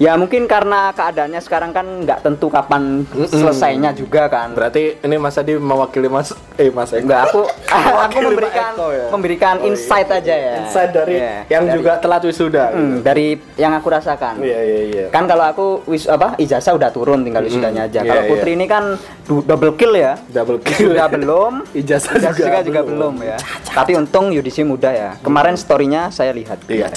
[0.00, 4.56] Ya mungkin karena keadaannya sekarang kan nggak tentu kapan selesainya juga kan.
[4.56, 7.04] Berarti ini Mas Adi mewakili Mas eh Mas Eko.
[7.04, 7.40] Enggak, aku
[8.08, 9.06] aku memberikan Eko ya?
[9.12, 10.54] memberikan insight aja ya.
[10.64, 12.72] Insight dari Iya, yang dari- juga telat wisuda.
[12.72, 14.40] Hmm, dari yang aku rasakan.
[14.40, 15.06] Iya iya iya.
[15.12, 18.00] Kan kalau aku wis apa ijazah udah turun tinggal wisudanya aja.
[18.00, 18.30] Iya, Kalau iya.
[18.32, 18.96] Putri ini kan
[19.28, 20.16] du- double kill ya.
[20.32, 20.96] Double kill.
[20.96, 23.20] Sudah belum, Ijazah ijazah juga juga, juga belum.
[23.20, 23.36] belum ya.
[23.68, 25.20] Tapi untung Yudisi muda ya.
[25.20, 26.56] Kemarin storynya saya lihat.
[26.64, 26.88] Iya.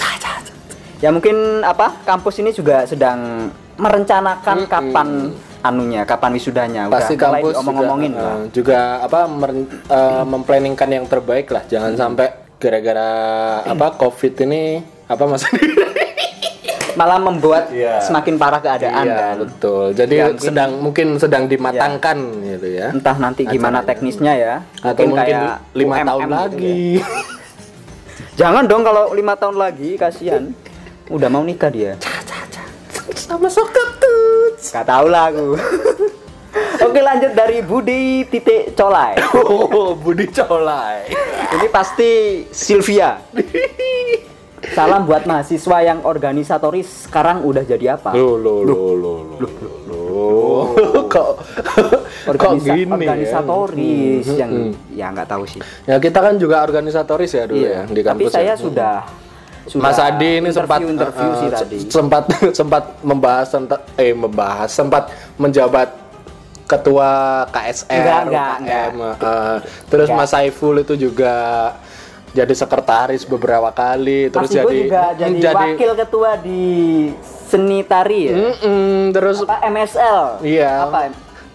[1.03, 6.87] Ya mungkin apa kampus ini juga sedang merencanakan kapan anunya, kapan wisudanya.
[6.87, 8.31] Udah Pasti mulai kampus diomong-omongin juga, lah.
[8.33, 11.67] eh, juga apa meren- eh, memplanningkan yang terbaik lah.
[11.67, 13.09] Jangan sampai gara-gara
[13.65, 15.67] apa Covid ini apa Mas Adi?
[16.93, 17.99] Malah membuat Iya.
[17.99, 19.35] semakin parah keadaan Iya, kan.
[19.41, 19.85] betul.
[19.91, 22.87] Jadi Ya, mungkin- sedang mungkin sedang dimatangkan gitu ya.
[22.93, 24.55] Entah nanti gimana teknisnya ya.
[24.79, 26.79] Atau mungkin kayak lima UMM tahun gitu lagi.
[26.95, 27.05] ya.
[28.39, 30.47] Jangan dong kalau lima tahun lagi kasihan.
[31.07, 31.99] Udah mau nikah dia.
[33.13, 34.55] Sama sokatut.
[34.55, 35.57] Gak tau lah aku.
[36.85, 39.17] Oke lanjut dari Budi titik colai.
[39.33, 41.09] Oh, Budi Colai.
[41.51, 42.11] Ini pasti
[42.47, 43.17] Sylvia.
[44.65, 48.13] Salam buat mahasiswa yang organisatoris sekarang udah jadi apa?
[48.13, 49.49] Lo lo lo lo lo
[49.83, 50.03] lo.
[51.05, 51.29] Kok
[52.31, 52.95] kok Organisa- gini ya?
[52.95, 54.71] organisatoris Hmm, yang hmm.
[54.93, 55.61] ya nggak tahu sih.
[55.83, 58.31] Ya kita kan juga organisatoris ya dulu ya di Tapi kampus.
[58.31, 58.55] saya ya.
[58.55, 58.95] sudah
[59.63, 61.77] sudah Mas Adi ini sempat interview eh, sih eh, tadi.
[61.87, 62.23] sempat
[62.59, 63.47] sempat membahas
[63.95, 65.07] eh membahas sempat
[65.39, 65.89] menjabat
[66.63, 69.15] ketua KSR Enggak, enggak, enggak.
[69.19, 70.25] eh, terus Enggak.
[70.25, 71.35] Mas Saiful itu juga
[72.33, 76.63] jadi sekretaris beberapa kali terus Mas Ibo jadi juga jadi, wakil ketua di
[77.47, 78.33] seni tari ya.
[78.33, 80.41] Mm-mm, terus Apa MSL?
[80.41, 80.89] Iya.
[80.89, 80.99] Apa?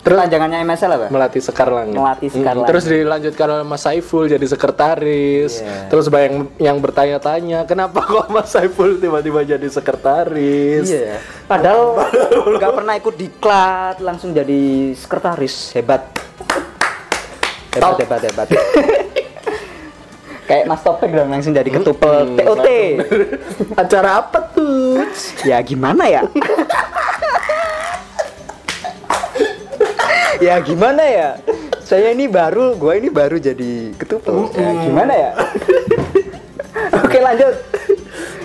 [0.09, 1.07] Terus- Panjangannya MSL apa?
[1.09, 1.92] melatih sekar langit.
[1.94, 2.71] Melatih sekar langit.
[2.73, 5.61] Terus dilanjutkan oleh Mas Saiful jadi sekretaris.
[5.61, 5.77] Iya.
[5.87, 10.88] Terus banyak yang bertanya-tanya, kenapa kok Mas Saiful tiba-tiba jadi sekretaris?
[10.88, 11.21] Iya.
[11.44, 12.09] Padahal
[12.51, 14.61] nggak pernah ikut diklat, langsung jadi
[14.94, 15.77] sekretaris.
[15.77, 16.09] Hebat.
[17.71, 18.01] Hebat, Top.
[18.01, 18.49] hebat, hebat.
[20.49, 22.68] Kayak Mas Topik dong langsung jadi ketupel Hmm, TOT.
[23.77, 25.05] Acara apa tuh?
[25.44, 26.25] Ya gimana ya?
[30.40, 31.29] Ya gimana ya?
[31.81, 34.53] Saya ini baru, gua ini baru jadi ketupel.
[34.53, 35.31] Ya gimana ya?
[37.05, 37.55] Oke lanjut.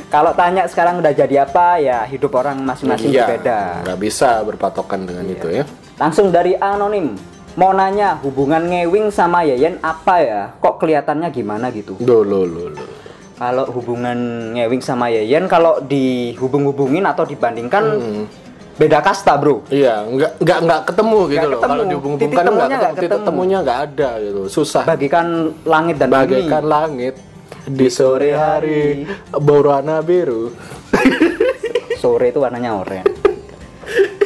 [0.08, 3.60] Kalau tanya sekarang udah jadi apa ya hidup orang masing-masing Iya, berbeda.
[3.82, 5.66] nggak bisa berpatokan dengan itu ya.
[5.98, 7.18] Langsung dari anonim.
[7.54, 10.42] Mau nanya hubungan ngewing sama Yeyen apa ya?
[10.58, 11.98] Kok kelihatannya gimana gitu?
[12.02, 12.74] Loh, loh.
[13.34, 14.18] Kalau hubungan
[14.54, 18.26] ngewing sama Yeyen kalau dihubung-hubungin atau dibandingkan Hmm.
[18.74, 19.64] Beda kasta, Bro.
[19.68, 21.54] Iya, nggak nggak nggak ketemu gitu Nggak loh.
[21.56, 21.72] ketemu.
[21.72, 23.26] Kalau dihubung-hubungkan nggak ketemu, nggak titik ketemu.
[23.26, 24.42] temunya nggak ada gitu.
[24.48, 24.84] Susah.
[24.84, 25.28] Bagikan
[25.64, 26.74] langit dan Bagaikan bumi.
[26.74, 27.16] langit
[27.64, 30.52] di sore hari berwarna biru.
[31.96, 33.06] Sore itu warnanya oranye.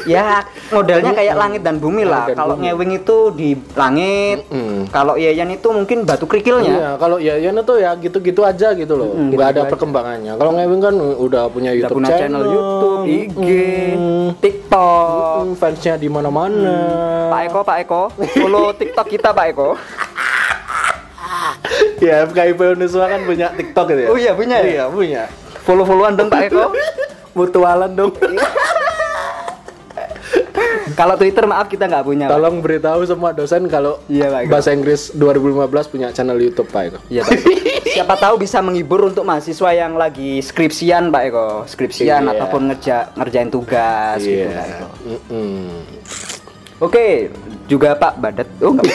[0.07, 2.31] Ya modelnya kayak langit dan bumi lah.
[2.31, 4.87] Kalau ngewing itu di langit, Mm-mm.
[4.89, 6.73] kalau Yeyen itu mungkin batu kerikilnya.
[6.73, 9.11] Iya, kalau Yayan itu ya gitu-gitu aja gitu loh.
[9.11, 9.73] Mm, nggak ada gitu-gitu aja.
[9.75, 10.33] perkembangannya.
[10.39, 13.47] Kalau Ngewing kan udah punya Udah YouTube punya channel YouTube, IG,
[14.39, 15.37] TikTok.
[15.43, 16.75] Mm, fansnya di mana-mana.
[17.27, 18.01] Pak Eko, Pak Eko,
[18.39, 19.69] follow TikTok kita Pak Eko.
[21.97, 24.09] Ya, FKIP Uniswa kan punya TikTok gitu ya.
[24.09, 24.69] Oh iya, punya ya?
[24.69, 25.23] Iya, punya.
[25.65, 26.71] Follow-followan dong Pak Eko.
[27.37, 28.13] Mutualan dong.
[30.97, 32.25] Kalau Twitter maaf kita nggak punya.
[32.25, 32.33] Pak.
[32.33, 36.99] Tolong beritahu semua dosen kalau Iya, Pak bahasa Inggris 2015 punya channel YouTube Pak Eko.
[37.05, 37.37] Iya Pak.
[37.97, 42.33] Siapa tahu bisa menghibur untuk mahasiswa yang lagi skripsian Pak Eko, skripsian Iya.
[42.33, 44.87] ataupun ngerja ngerjain tugas gitu Pak Eko.
[45.05, 45.69] Mm-mm.
[46.77, 47.29] Oke,
[47.65, 48.49] juga Pak Badat.
[48.61, 48.85] Oh, nggak.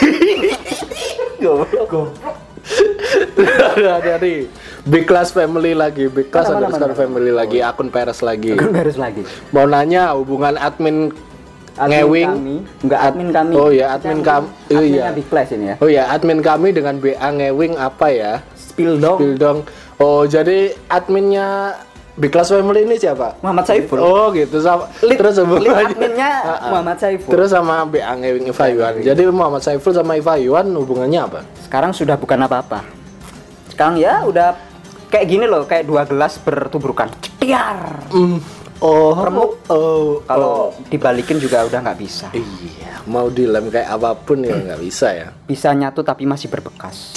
[4.03, 4.47] dari
[4.91, 6.95] Big Class Family lagi, Big Class underscore?
[6.95, 8.55] Family lagi, akun Peres lagi.
[8.55, 9.23] Kan harus lagi.
[9.51, 11.11] Mau nanya hubungan admin,
[11.73, 12.55] Admin ngewing, kami,
[12.85, 13.53] enggak admin kami.
[13.57, 14.47] Oh ya, admin kami.
[14.69, 15.09] Oh iya.
[15.09, 15.75] Big Class ini ya.
[15.81, 18.33] Oh ya, admin kami dengan BA ngewing apa ya?
[18.53, 19.17] Spill dong.
[19.17, 19.57] Spill dong.
[19.97, 21.73] Oh, jadi adminnya
[22.13, 23.41] Big Class Family ini siapa?
[23.41, 23.97] Muhammad Saiful.
[23.97, 26.31] Oh gitu sama Lead- terus sama lead adminnya
[26.71, 27.33] Muhammad Saiful.
[27.33, 28.93] Terus sama BA ngewing Iva Yuan.
[29.01, 31.41] Jadi Muhammad Saiful sama Iva Yuan hubungannya apa?
[31.65, 32.85] Sekarang sudah bukan apa-apa.
[33.73, 34.53] Sekarang ya udah
[35.09, 37.09] kayak gini loh, kayak dua gelas bertuburkan.
[37.17, 38.05] Cepiar.
[38.13, 38.37] Hmm.
[38.83, 39.63] Oh, Remuk.
[39.71, 42.27] Oh, Kalau dibalikin juga udah nggak bisa.
[42.35, 45.31] Iya, mau dilem kayak apa pun ya nggak bisa ya.
[45.47, 47.15] Bisa nyatu tapi masih berbekas.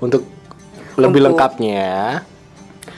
[0.00, 0.26] Untuk
[0.98, 2.18] lebih Untuk- lengkapnya,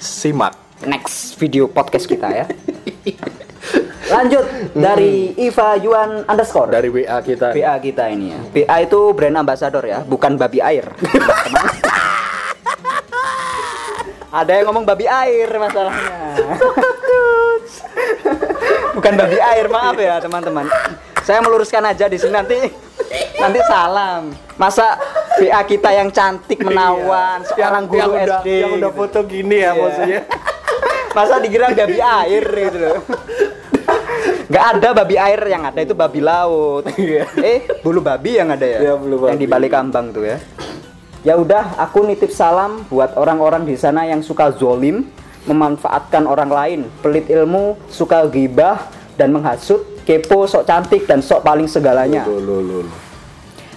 [0.01, 0.57] simak.
[0.83, 2.47] Next video podcast kita ya.
[4.13, 6.73] Lanjut dari Iva Yuan underscore.
[6.73, 7.55] Dari WA kita.
[7.55, 8.41] BA kita ini ya.
[8.45, 10.89] BA itu brand ambassador ya, bukan babi air.
[14.33, 16.57] Ada yang ngomong babi air masalahnya.
[18.93, 20.67] bukan babi air, maaf ya teman-teman.
[21.23, 22.57] Saya meluruskan aja di sini nanti
[23.37, 24.33] nanti salam.
[24.57, 24.97] Masa
[25.37, 28.49] BA kita yang cantik menawan, seorang guru yang udah, SD.
[28.59, 28.99] yang udah gitu.
[28.99, 29.73] foto gini ya Iya.
[29.77, 30.21] maksudnya.
[31.13, 32.97] Masa dikira babi air gitu loh.
[34.49, 36.89] Gak ada babi air yang ada itu babi laut.
[37.39, 38.79] eh, bulu babi yang ada ya?
[38.81, 39.41] Iya, bulu Yang babi.
[39.41, 40.41] di balik kambang tuh ya.
[41.23, 45.07] Ya udah, aku nitip salam buat orang-orang di sana yang suka zolim,
[45.47, 51.71] memanfaatkan orang lain, pelit ilmu, suka gibah dan menghasut, kepo, sok cantik dan sok paling
[51.71, 52.27] segalanya.
[52.27, 52.83] Loh.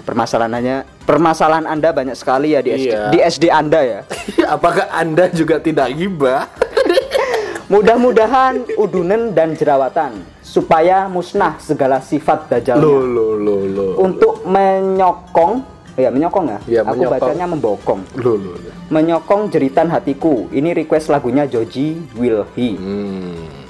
[0.05, 3.01] Permasalahannya, permasalahan Anda banyak sekali ya di SD, Iya.
[3.13, 3.99] di SD Anda ya.
[4.57, 6.49] Apakah Anda juga tidak gibah?
[7.73, 12.81] Mudah-mudahan udunen dan jerawatan supaya musnah segala sifat dajalnya.
[12.81, 13.91] Loh, loh, loh, loh.
[14.01, 16.59] Untuk menyokong, ya menyokong ya.
[16.67, 17.13] Iya, Aku menyokong.
[17.19, 18.01] bacanya membokong.
[18.19, 18.73] Loh, loh, loh.
[18.91, 20.47] Menyokong jeritan hatiku.
[20.51, 22.75] Ini request lagunya Joji Will He.
[22.75, 23.64] Hmm.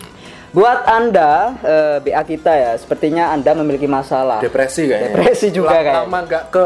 [0.55, 4.39] Buat Anda eh, BA kita ya, sepertinya Anda memiliki masalah.
[4.39, 5.11] Depresi kayaknya.
[5.11, 6.07] Depresi juga kayaknya.
[6.07, 6.65] Lama nggak ke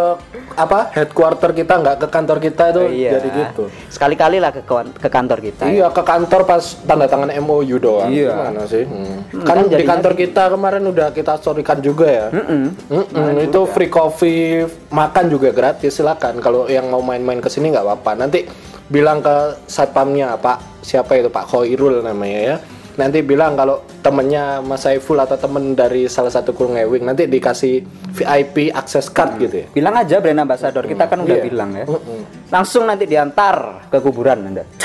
[0.54, 3.12] apa headquarter kita nggak ke kantor kita itu Iya.
[3.18, 3.64] jadi gitu.
[3.90, 4.62] Sekali-kali lah ke,
[4.94, 5.64] ke kantor kita.
[5.66, 5.74] ya.
[5.74, 8.14] Iya ke kantor pas tanda tangan MOU doang.
[8.14, 8.30] Iya.
[8.30, 8.86] Gimana sih?
[8.86, 9.26] Hmm.
[9.26, 12.26] Hmm, Kan kan di kantor kita kemarin udah kita storykan juga ya.
[12.30, 12.94] Mm-mm.
[12.94, 16.38] Mm-mm, itu free coffee, makan juga gratis silakan.
[16.38, 18.12] Kalau yang mau main-main ke sini nggak apa-apa.
[18.14, 18.46] Nanti
[18.86, 22.58] bilang ke satpamnya Pak siapa itu Pak Khoirul namanya ya.
[23.00, 27.80] Nanti bilang kalau temennya Mas Saiful atau temen dari salah satu kru ngewing nanti dikasih
[28.12, 29.68] VIP access card gitu ya.
[29.72, 31.44] Bilang aja brand ambassador, kita kan udah Iya.
[31.48, 31.88] bilang ya.
[31.88, 32.52] Mm-mm.
[32.52, 34.68] Langsung nanti diantar ke kuburan Anda.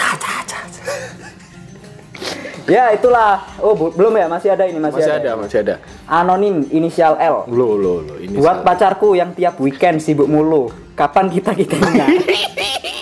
[2.71, 3.43] ya itulah.
[3.59, 5.75] Oh belum ya masih ada ini masih, Masih ada, masih ada.
[6.07, 7.51] Anonim inisial L.
[7.51, 10.71] Lo lo lo ini Buat pacarku yang tiap weekend sibuk mulu.
[10.95, 12.07] Kapan kita kitanya?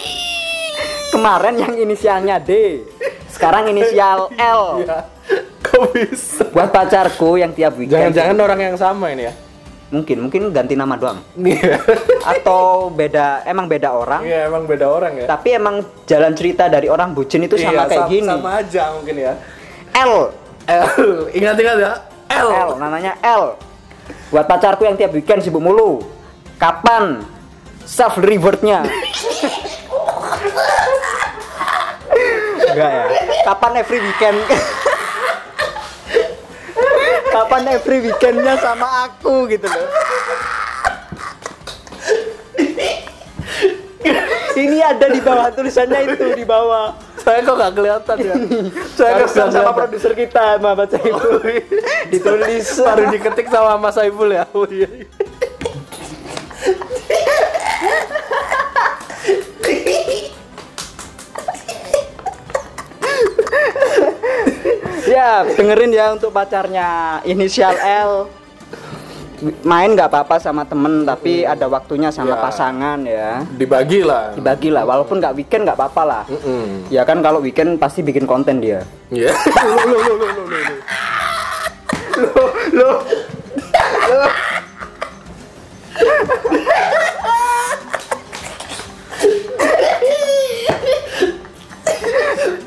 [1.13, 2.81] Kemarin yang inisialnya D.
[3.29, 4.81] Sekarang inisial L.
[4.81, 5.05] Ya,
[5.83, 6.47] Kok bisa?
[6.55, 8.15] Buat pacarku yang tiap weekend.
[8.15, 9.35] Jangan-jangan orang yang sama ini ya?
[9.93, 11.19] Mungkin mungkin ganti nama doang.
[11.35, 11.77] Iya.
[12.33, 14.23] Atau beda emang beda orang.
[14.23, 15.27] Iya emang beda orang ya.
[15.27, 18.31] Tapi emang jalan cerita dari orang bucin itu sama Iya, kayak sam- gini.
[18.31, 19.33] Sama aja mungkin ya.
[19.93, 20.15] L.
[20.65, 20.87] L.
[21.35, 21.93] Ingat-ingat ya.
[22.31, 22.49] L.
[22.49, 23.59] L namanya L.
[24.33, 26.01] Buat pacarku yang tiap weekend sibuk mulu.
[26.57, 27.21] Kapan
[27.85, 28.87] self rewardnya?
[32.65, 33.05] Enggak ya.
[33.45, 34.39] Kapan every weekend?
[37.53, 39.89] Kapan every weekendnya sama aku gitu loh.
[44.57, 46.97] Ini ada di bawah tulisannya itu di bawah.
[47.21, 48.35] Saya kok nggak kelihatan ya?
[48.97, 51.45] Saya nggak sama produser kita, Mama Saiful.
[52.09, 54.49] Ditulis baru diketik sama Mas Saiful ya.
[54.57, 54.89] Oh, iya.
[65.13, 66.89] Ya dengerin ya untuk pacarnya
[67.25, 68.13] inisial L
[69.61, 72.41] main nggak apa-apa sama temen tapi ada waktunya sama Ya.
[72.41, 74.31] pasangan ya Dibagi lah.
[74.33, 76.87] dibagi lah walaupun nggak weekend nggak apa-apa lah Mm-mm.
[76.89, 78.87] ya kan kalau weekend pasti bikin konten dia.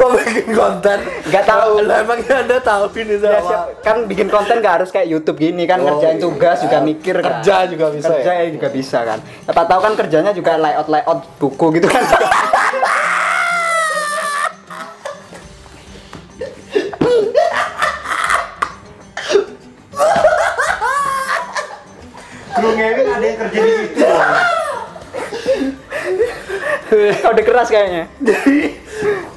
[0.05, 0.97] Kok bikin konten?
[1.25, 1.71] Nggak tahu.
[1.81, 3.41] Lah emangnya anda tahu ini Ya, sama?
[3.43, 6.21] siap- kan bikin konten nggak harus kayak YouTube gini kan Oh, ngerjain iya.
[6.21, 7.41] tugas juga mikir kan.
[7.41, 8.39] Kerja juga bisa kerja ya?
[8.39, 12.03] ya juga bisa kan siapa tahu kan kerjanya juga layout layout buku gitu kan
[22.55, 24.05] Kru ngewek ada yang kerja di situ.
[27.19, 28.07] kode keras kayaknya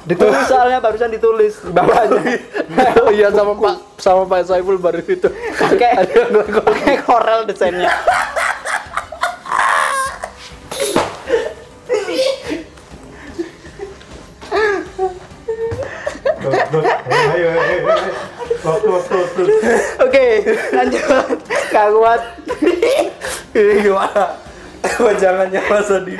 [0.09, 2.21] ditulis soalnya barusan ditulis di bawahnya
[3.05, 5.29] Oh iya sama Pak sama Pak Saiful baru itu.
[5.53, 6.09] pakai
[6.65, 7.93] pakai Corel desainnya
[20.01, 20.27] oke
[20.73, 21.37] lanjut
[21.69, 22.21] gak kuat
[23.49, 24.37] Ini gimana?
[25.17, 26.15] Jangannya Mas Adi.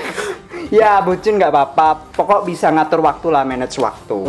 [0.73, 2.13] Ya bucin nggak apa-apa.
[2.13, 4.19] Pokok bisa ngatur waktu lah manage waktu.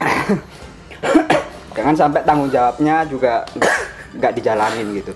[1.76, 3.44] Jangan sampai tanggung jawabnya juga
[4.20, 5.12] nggak dijalanin gitu.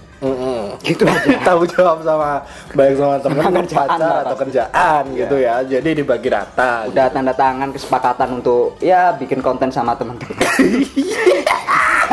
[0.81, 1.37] Gitu aja.
[1.49, 2.41] Tahu jawab sama
[2.73, 5.61] baik sama teman, kerjaan pacar atau kerjaan gitu ya.
[5.67, 6.89] Jadi dibagi rata.
[6.89, 10.37] udah tanda tangan kesepakatan untuk ya bikin konten sama teman-teman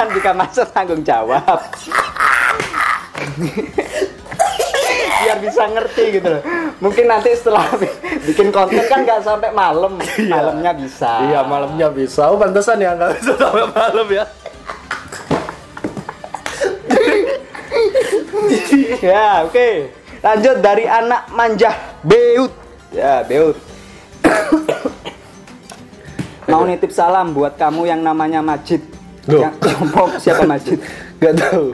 [0.02, 1.62] kan jika masuk tanggung jawab
[5.32, 6.44] biar bisa ngerti gitu loh.
[6.84, 7.96] Mungkin nanti setelah bi-
[8.28, 9.96] bikin konten kan nggak sampai malam.
[10.28, 11.24] Malamnya bisa.
[11.24, 12.28] Iya malamnya bisa.
[12.28, 14.26] Oh pantesan ya nggak bisa sampai malam ya.
[19.00, 19.70] ya oke.
[20.20, 21.72] Lanjut dari anak manja
[22.04, 22.52] beut.
[22.92, 23.56] Ya beut.
[26.52, 28.84] Mau nitip salam buat kamu yang namanya Majid.
[29.32, 29.48] Loh.
[29.48, 29.56] yang
[30.20, 30.84] siapa Majid?
[31.24, 31.72] Gak tahu.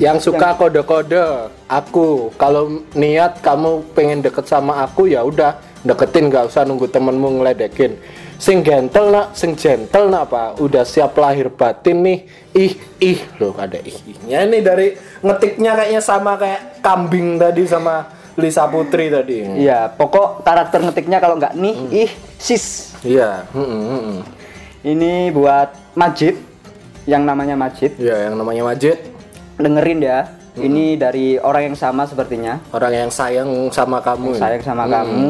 [0.00, 2.32] Yang suka kode-kode aku.
[2.40, 8.00] Kalau niat kamu pengen deket sama aku ya udah deketin nggak usah nunggu temenmu ngeledekin.
[8.40, 10.56] Sing gentle nak, sing gentle nak pak.
[10.56, 12.18] Udah siap lahir batin nih.
[12.56, 18.08] Ih ih loh ada ih ihnya ini dari ngetiknya kayaknya sama kayak kambing tadi sama
[18.40, 19.44] Lisa Putri tadi.
[19.44, 21.92] Iya, pokok karakter ngetiknya kalau nggak nih, Hmm.
[21.92, 22.96] ih, sis.
[23.04, 23.44] Iya.
[23.52, 24.18] mm-mm, mm-mm.
[24.80, 26.40] Ini buat Majid,
[27.04, 28.00] yang namanya Majid.
[28.00, 28.96] Iya yang namanya Majid.
[29.60, 30.18] Dengerin ya,
[30.50, 30.66] Hmm.
[30.66, 32.58] ini dari orang yang sama sepertinya.
[32.70, 34.34] Orang yang sayang sama kamu.
[34.34, 34.92] Sayang sama Hmm.
[34.92, 35.26] kamu.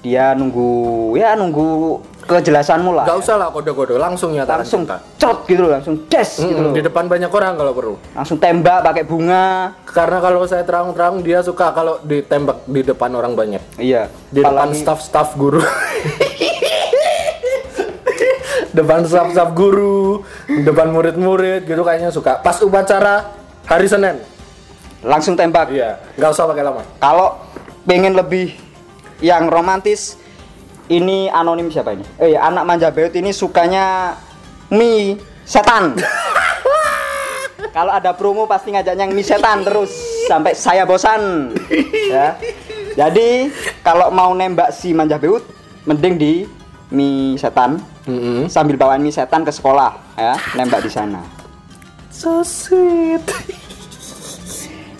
[0.00, 0.72] Dia nunggu,
[1.14, 3.04] ya nunggu kejelasanmu lah.
[3.04, 5.00] Gak usah lah kode-kode langsung nyatakan langsung cinta.
[5.16, 6.72] cot gitu loh, langsung des gitu Mm-mm, loh.
[6.72, 7.94] di depan banyak orang kalau perlu.
[8.12, 9.72] Langsung tembak pakai bunga.
[9.86, 13.62] Karena kalau saya terang-terang dia suka kalau ditembak di depan orang banyak.
[13.78, 14.12] Iya.
[14.28, 15.64] Di depan staff-staff guru.
[18.74, 22.42] depan staff-staff guru, depan murid-murid gitu kayaknya suka.
[22.42, 23.30] Pas upacara
[23.64, 24.18] hari Senin.
[25.04, 25.68] langsung tembak.
[25.68, 26.80] Iya, nggak usah pakai lama.
[26.96, 27.36] Kalau
[27.84, 28.56] pengen lebih
[29.20, 30.16] yang romantis,
[30.88, 32.08] ini anonim siapa ini?
[32.16, 34.16] Eh, anak manja beut ini sukanya
[34.72, 35.92] mie setan.
[37.76, 39.92] Kalau ada promo pasti ngajaknya yang mie setan terus
[40.24, 41.52] sampai saya bosan.
[42.08, 42.40] ya.
[42.96, 43.52] Jadi
[43.84, 45.44] kalau mau nembak si manja beut,
[45.84, 46.32] mending di
[46.88, 48.52] mie setan Mm-mm.
[48.52, 51.24] sambil bawain mie setan ke sekolah ya, nembak di sana.
[52.12, 53.24] So sweet.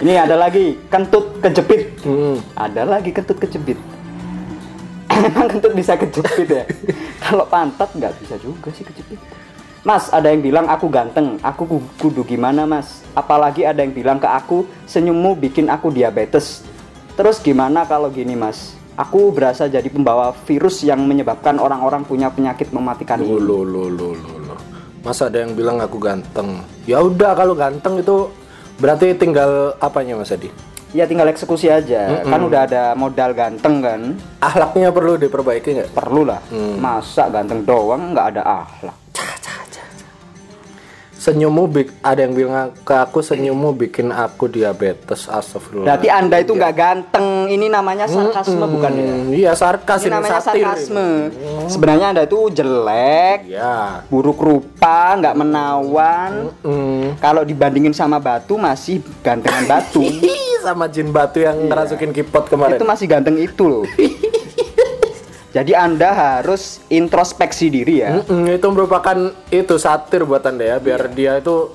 [0.00, 2.02] Ini ada lagi kentut kejepit.
[2.02, 2.42] Mm-mm.
[2.58, 3.78] Ada lagi kentut kejepit.
[5.30, 6.64] Emang kentut bisa kejepit ya?
[7.24, 9.20] Kalau pantat nggak bisa juga sih kejepit.
[9.84, 13.04] Mas, ada yang bilang aku ganteng, aku ku- kudu gimana mas?
[13.12, 16.64] Apalagi ada yang bilang ke aku, senyummu bikin aku diabetes.
[17.14, 18.73] Terus gimana kalau gini mas?
[18.94, 23.26] Aku berasa jadi pembawa virus yang menyebabkan orang-orang punya penyakit mematikan ini.
[23.26, 24.58] loh, loh, loh, loh, loh.
[25.02, 26.62] Masa ada yang bilang aku ganteng?
[26.86, 28.30] Ya udah kalau ganteng itu
[28.78, 30.46] berarti tinggal apanya Mas Adi?
[30.94, 32.22] Ya tinggal eksekusi aja.
[32.22, 34.00] Kan udah ada modal ganteng kan.
[34.38, 35.90] Akhlaknya perlu diperbaiki nggak?
[35.90, 36.38] Perlu lah.
[36.54, 36.78] Hmm.
[36.78, 39.03] Masa ganteng doang nggak ada akhlak.
[41.14, 45.86] Senyummu bik ada yang bilang ke aku senyummu bikin aku diabetes astagfirullah.
[45.88, 47.26] Berarti Anda itu nggak ganteng.
[47.46, 49.04] Ini namanya sarkasme bukan ya?
[49.06, 50.64] Hmm, Iya sarkas Ini ini, namanya satir.
[50.64, 51.06] sarkasme.
[51.66, 54.04] Sebenarnya Anda itu jelek, Ya.
[54.06, 56.32] buruk rupa, nggak menawan.
[56.60, 57.16] Hmm.
[57.16, 60.02] Kalau dibandingin sama batu masih gantengan batu.
[60.60, 62.74] Sama jin batu yang ngerasukin kipot kemarin.
[62.74, 63.84] itu masih ganteng itu loh.
[65.54, 68.18] Jadi Anda harus introspeksi diri ya.
[68.18, 69.14] Mm-mm, itu merupakan
[69.48, 71.70] itu satir buat anda ya, biar dia itu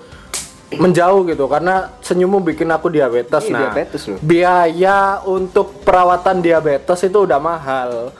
[0.69, 3.47] menjauh gitu karena senyummu bikin aku diabetes.
[3.47, 4.19] Iya, nah, diabetes loh.
[4.19, 8.11] biaya untuk perawatan diabetes itu udah mahal.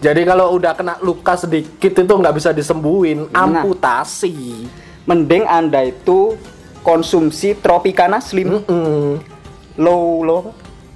[0.00, 3.46] Jadi kalau udah kena luka sedikit itu nggak bisa disembuhin, Nah.
[3.46, 4.66] amputasi.
[5.04, 6.34] Mending Anda itu
[6.80, 9.20] konsumsi Tropicana Slim Mm-mm.
[9.76, 10.40] low low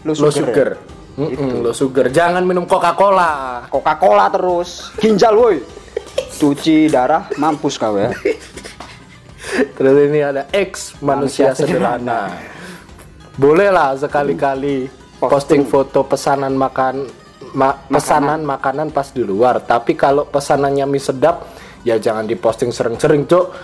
[0.03, 0.81] low Low sugar.
[1.17, 1.33] Sugar.
[1.33, 2.07] Mm-mm, low sugar.
[2.13, 3.65] Jangan minum Coca-Cola.
[3.73, 4.93] Coca-Cola terus.
[5.01, 5.57] Ginjal woi.
[6.37, 8.13] Cuci darah mampus kau ya.
[9.77, 12.35] Terus ini ada X manusia, Manusia sederhana.
[13.37, 17.09] Boleh lah sekali-kali posting foto pesanan makan
[17.57, 19.65] ma- pesanan makanan pas di luar.
[19.65, 21.47] Tapi kalau pesanannya mie sedap,
[21.87, 23.55] ya jangan diposting sering-sering, Cuk.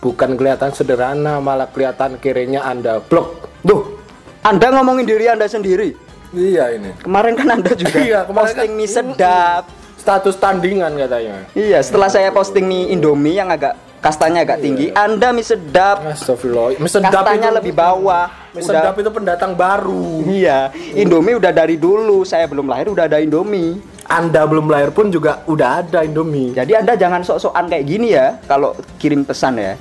[0.00, 3.60] Bukan kelihatan sederhana, malah kelihatan kirinya Anda blok.
[3.60, 4.00] Duh,
[4.44, 6.09] Anda ngomongin diri Anda sendiri.
[6.30, 6.90] Iya ini.
[6.96, 9.64] Kemarin kan Anda juga Iya, kemarin posting kan- mie sedap.
[9.96, 11.44] Status tandingan katanya.
[11.52, 16.00] Iya, setelah saya posting mie Indomie yang agak kastanya agak tinggi, Anda mie sedap.
[16.06, 16.72] Astagfirullah.
[16.74, 18.26] Mie sedap Kastanya itu lebih bawah.
[18.50, 20.24] Mie Udah- sedap itu pendatang baru.
[20.24, 22.22] Iya, Indomie udah dari dulu.
[22.22, 23.76] Saya belum lahir udah ada Indomie.
[24.06, 26.50] Anda belum lahir pun juga udah ada Indomie.
[26.50, 29.74] Jadi Anda jangan sok-sokan kayak gini ya kalau kirim pesan ya.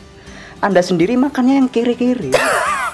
[0.59, 2.35] Anda sendiri makannya yang kiri-kiri.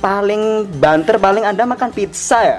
[0.00, 2.56] paling banter paling Anda makan pizza ya.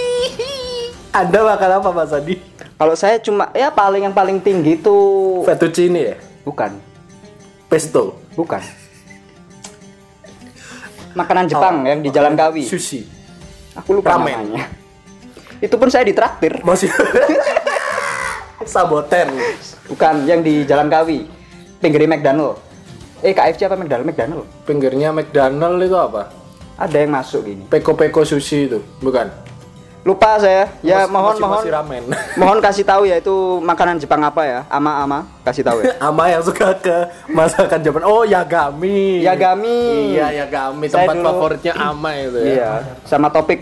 [1.20, 2.38] Anda makan apa Mas Adi?
[2.76, 6.16] Kalau saya cuma ya paling yang paling tinggi tuh Fettuccine ya?
[6.46, 6.80] bukan,
[7.68, 8.16] Pesto.
[8.32, 8.62] bukan.
[11.12, 12.62] Makanan Jepang yang di Jalan Kawi.
[12.62, 13.02] Sushi.
[13.74, 14.30] Aku lupa Ramen.
[14.30, 14.70] namanya.
[15.58, 16.62] Itu pun saya ditraktir.
[16.62, 16.86] Masih
[18.72, 19.34] Saboten.
[19.90, 21.26] Bukan yang di Jalan Kawi.
[21.82, 22.62] Pinggir McDonald.
[23.20, 24.06] Eh KFC apa McDonald?
[24.06, 24.46] McDonald.
[24.64, 26.39] Pinggirnya McDonald itu apa?
[26.80, 27.62] Ada yang masuk gini.
[27.68, 29.28] Peko-peko sushi itu, bukan?
[30.00, 30.72] Lupa saya.
[30.80, 31.64] Ya Mas- mohon masih- mohon.
[31.68, 32.02] ramen.
[32.40, 34.60] mohon kasih tahu ya itu makanan Jepang apa ya?
[34.66, 35.92] Ama-ama kasih tahu ya.
[36.08, 36.96] Ama yang suka ke
[37.28, 38.02] masakan Jepang.
[38.02, 39.20] Oh, Yagami.
[39.20, 40.16] Yagami.
[40.16, 40.88] Iya, Yagami.
[40.88, 42.48] Saya Tempat dulu- favoritnya Ama itu ya.
[42.48, 42.70] Iya,
[43.04, 43.60] sama topik.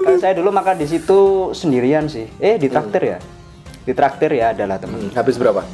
[0.00, 1.18] Kalau saya dulu makan di situ
[1.50, 2.28] sendirian sih.
[2.36, 3.18] Eh, ditraktir ya.
[3.82, 5.00] Ditraktir ya adalah teman.
[5.00, 5.64] Hmm, Habis berapa?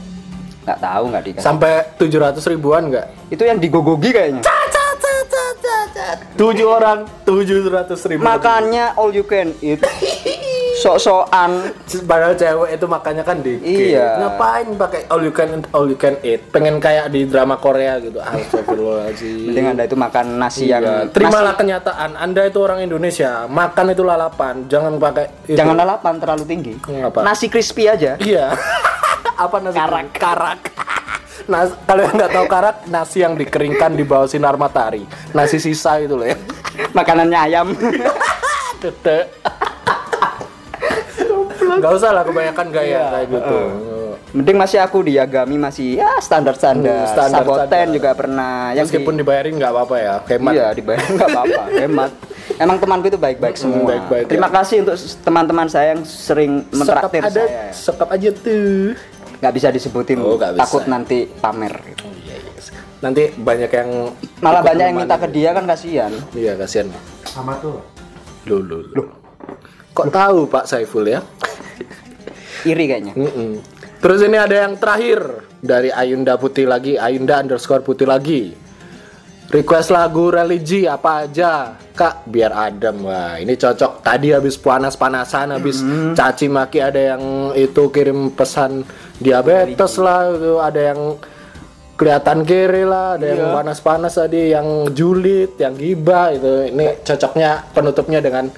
[0.66, 1.46] Nggak tahu nggak dikasih.
[1.46, 3.06] Sampai 700 ribuan nggak?
[3.30, 4.42] Itu yang digogogi kayaknya.
[6.36, 8.20] Tujuh orang, 700 ribu.
[8.26, 9.80] Makannya all you can eat.
[10.76, 11.50] Sok-sokan.
[12.10, 13.64] Padahal cewek itu makannya kan dikit.
[13.64, 14.08] Iya.
[14.20, 16.44] Ngapain pakai all you can all you can eat?
[16.50, 18.20] Pengen kayak di drama Korea gitu.
[18.20, 19.48] Astagfirullahaladzim.
[19.48, 21.08] Mending anda itu makan nasi yang Iya.
[21.08, 22.10] Terimalah kenyataan.
[22.14, 23.48] Anda itu orang Indonesia.
[23.48, 24.54] Makan itu lalapan.
[24.66, 25.56] Jangan pakai nasi- itu.
[25.56, 26.72] jangan lalapan terlalu tinggi.
[26.78, 27.24] Ngapa?
[27.24, 28.20] Nasi crispy aja.
[28.20, 28.52] Iya.
[29.44, 30.06] Apa nasi karak?
[30.12, 30.60] Karak.
[31.52, 35.06] Nas, kalau yang nggak tahu karak, nasi yang dikeringkan di bawah sinar matahari.
[35.30, 36.34] Nasi sisa itu loh ya.
[36.90, 37.70] Makanannya ayam.
[38.76, 39.30] Tete.
[41.78, 43.02] Gak usah lah kebanyakan gaya Iya.
[43.10, 43.58] kayak gitu.
[44.28, 46.92] Mending masih aku di Yagami masih ya standar-standar.
[47.00, 47.94] Hmm, standar- Saboten standar.
[47.94, 48.54] juga pernah.
[48.70, 50.52] Yang Meskipun di- dibayarin nggak apa-apa ya, hemat.
[50.52, 52.10] Iya dibayar nggak apa-apa, hemat.
[52.56, 53.78] Emang temanku itu baik-baik semua.
[53.78, 54.54] Hmm, baik-baik, Terima ya.
[54.56, 57.64] kasih untuk teman-teman saya yang sering mentraktir ada, saya.
[57.70, 58.92] sekap aja tuh.
[59.36, 60.60] Nggak bisa disebutin, Oh, nggak bisa.
[60.62, 61.72] takut nanti pamer.
[61.86, 62.04] gitu.
[62.18, 62.60] Iya, iya.
[62.98, 63.90] Nanti banyak yang
[64.40, 66.12] Malah banyak yang minta ke dia kan kasihan.
[66.32, 66.88] Iya, kasihan.
[67.22, 67.76] sama tuh
[68.44, 69.06] Loh, loh, loh.
[69.92, 71.20] Kok tahu Pak Saiful ya?
[72.66, 73.14] Iri kayaknya.
[73.14, 73.62] Mm-mm.
[74.02, 78.52] Terus ini ada yang terakhir dari Ayunda Putih lagi, Ayunda underscore Putih lagi.
[79.46, 82.26] Request lagu religi apa aja, Kak?
[82.26, 83.06] Biar adem.
[83.06, 84.02] Wah, ini cocok.
[84.02, 85.86] Tadi habis panas-panasan, habis
[86.18, 88.82] caci maki ada yang itu kirim pesan
[89.22, 91.14] diabetes lah, itu ada yang
[91.94, 96.74] kelihatan kiri lah, ada yang panas-panas tadi, yang julid, yang gibah itu.
[96.74, 98.50] Ini cocoknya penutupnya dengan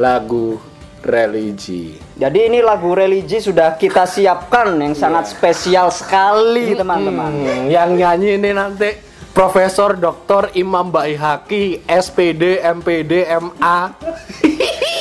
[0.00, 0.56] lagu
[1.02, 1.98] religi.
[2.14, 7.30] Jadi ini lagu religi sudah kita siapkan yang sangat spesial sekali teman-teman.
[7.30, 8.90] Hmm, yang nyanyi ini nanti
[9.32, 10.52] Profesor Dr.
[10.54, 13.96] Imam Baihaki, SPD, MPD, MA.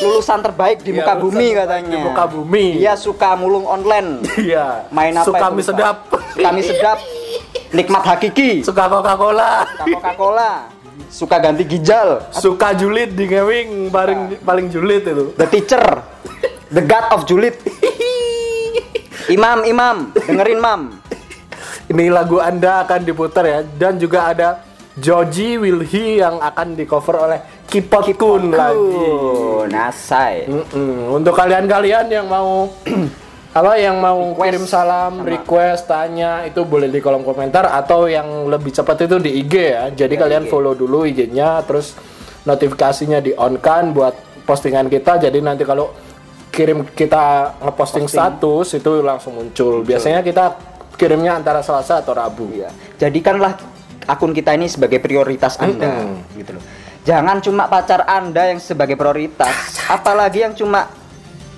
[0.01, 1.91] Lulusan terbaik di Iya, muka bumi katanya.
[1.91, 2.65] di muka bumi.
[2.79, 4.25] Dia suka mulung online.
[4.39, 4.89] Iya.
[4.89, 5.27] Main apa?
[5.27, 5.97] Suka mie sedap.
[6.09, 6.97] Suka mie sedap.
[7.69, 8.65] Nikmat hakiki.
[8.65, 9.67] Suka Coca-Cola.
[9.67, 10.51] Suka Coca-Cola.
[11.07, 12.29] Suka ganti ginjal.
[12.35, 15.33] Suka julid di gaming paling paling julid itu.
[15.39, 15.83] The teacher,
[16.69, 17.57] the god of julid.
[19.31, 20.81] Imam, imam, dengerin mam.
[21.87, 24.49] Ini lagu Anda akan diputar ya dan juga ada
[24.99, 27.39] Joji Wilhi yang akan di cover oleh
[27.71, 28.75] Kipot Kun lagi.
[28.75, 30.51] Oh, nasai.
[30.51, 31.15] Mm-mm.
[31.15, 32.67] Untuk kalian-kalian yang mau
[33.51, 38.47] apa yang mau Request kirim salam, request, tanya itu boleh di kolom komentar atau yang
[38.47, 39.83] lebih cepat itu di IG ya.
[39.91, 41.99] Jadi kalian follow dulu IG-nya terus
[42.47, 44.15] notifikasinya di on kan buat
[44.47, 45.19] postingan kita.
[45.19, 45.91] Jadi nanti kalau
[46.47, 49.83] kirim kita ngeposting status itu langsung muncul.
[49.83, 50.55] Biasanya kita
[50.95, 52.55] kirimnya antara Selasa atau Rabu.
[52.55, 52.71] Iya.
[53.03, 53.59] Jadikanlah
[54.07, 56.07] akun kita ini sebagai prioritas Anda,
[56.39, 56.63] gitu loh.
[57.03, 60.87] Jangan cuma pacar Anda yang sebagai prioritas, apalagi yang cuma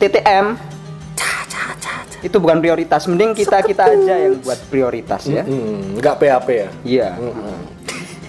[0.02, 0.73] TTM.
[2.24, 5.44] Itu bukan prioritas, mending kita kita aja yang buat prioritas ya.
[5.44, 6.70] Hmm, nggak PHP ya.
[6.88, 7.10] Iya.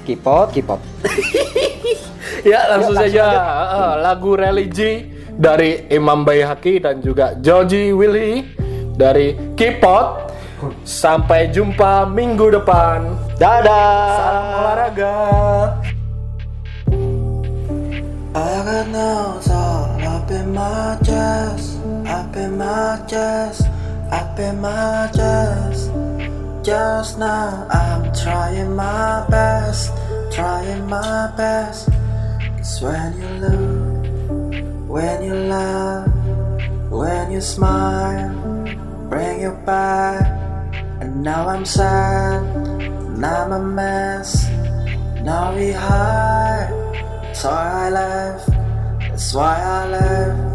[0.04, 0.80] Kipot, kipot.
[2.44, 3.24] Ya langsung saja
[3.72, 8.44] eh, lagu religi dari Imam Baihaqi dan juga Joji Willy
[8.92, 10.36] dari Kipot.
[10.84, 13.12] Sampai jumpa minggu depan.
[13.36, 14.16] Dadah.
[14.16, 15.16] Salam olahraga.
[18.34, 21.78] I got nails all up in my chest,
[22.08, 23.68] up in my chest,
[24.14, 25.90] up in my chest.
[26.62, 29.90] Just now I'm trying my best,
[30.32, 31.90] trying my best.
[32.56, 36.08] Cause when you look, when you laugh,
[36.90, 38.30] when you smile,
[39.10, 40.22] bring you back.
[41.02, 42.40] And now I'm sad,
[43.18, 44.48] now I'm a mess.
[45.26, 46.70] Now we hide,
[47.34, 48.48] so I left.
[49.10, 50.53] That's why I left.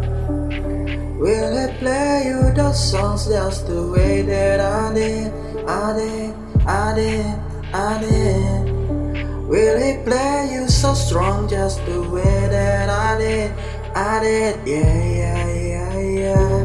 [1.20, 5.30] Will I play you those songs just the way that I did?
[5.68, 6.34] I did,
[6.66, 7.26] I did,
[7.74, 9.46] I did.
[9.46, 13.52] Will he play you so strong just the way that I did?
[13.94, 16.64] I did, yeah, yeah, yeah, yeah.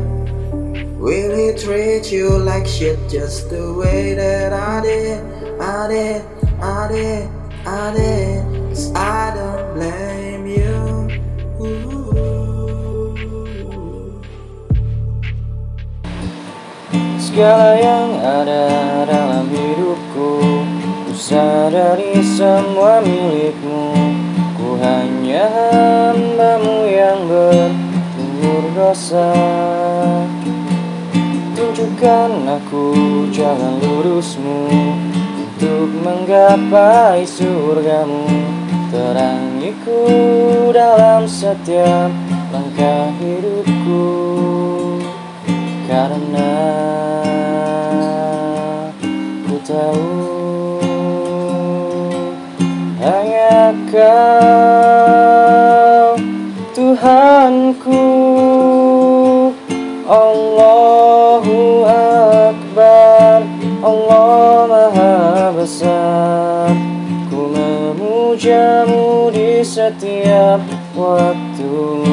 [1.04, 5.20] Will he treat you like shit just the way that I did?
[5.60, 6.26] I did,
[6.62, 7.30] I did,
[7.68, 8.70] I did.
[8.70, 10.25] Cause I don't blame
[17.36, 18.64] Segala yang ada
[19.12, 20.40] dalam hidupku
[21.04, 23.92] Ku sadari semua milikmu.
[24.56, 29.36] Ku hanya hambamu yang bertumur dosa.
[31.60, 34.72] Tunjukkan aku jalan lurusmu
[35.36, 38.32] Untuk menggapai surgamu.
[38.96, 40.08] Terangiku
[40.72, 42.16] dalam setiap
[42.56, 44.75] langkah hidupku
[45.86, 46.54] karena
[49.46, 50.82] ku tahu
[53.02, 55.06] hanya kau
[56.76, 58.06] Tuhanku
[60.06, 63.42] Allahu Akbar
[63.82, 66.70] Allah Maha Besar.
[67.30, 70.62] Ku memujamu di setiap
[70.94, 72.05] waktu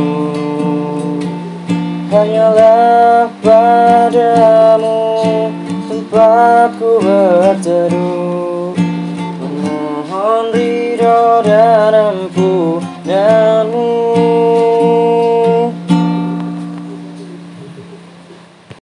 [2.12, 5.00] Hanyalah padamu
[5.88, 8.76] tempatku berteduh.
[9.40, 12.01] Memohon ridho dan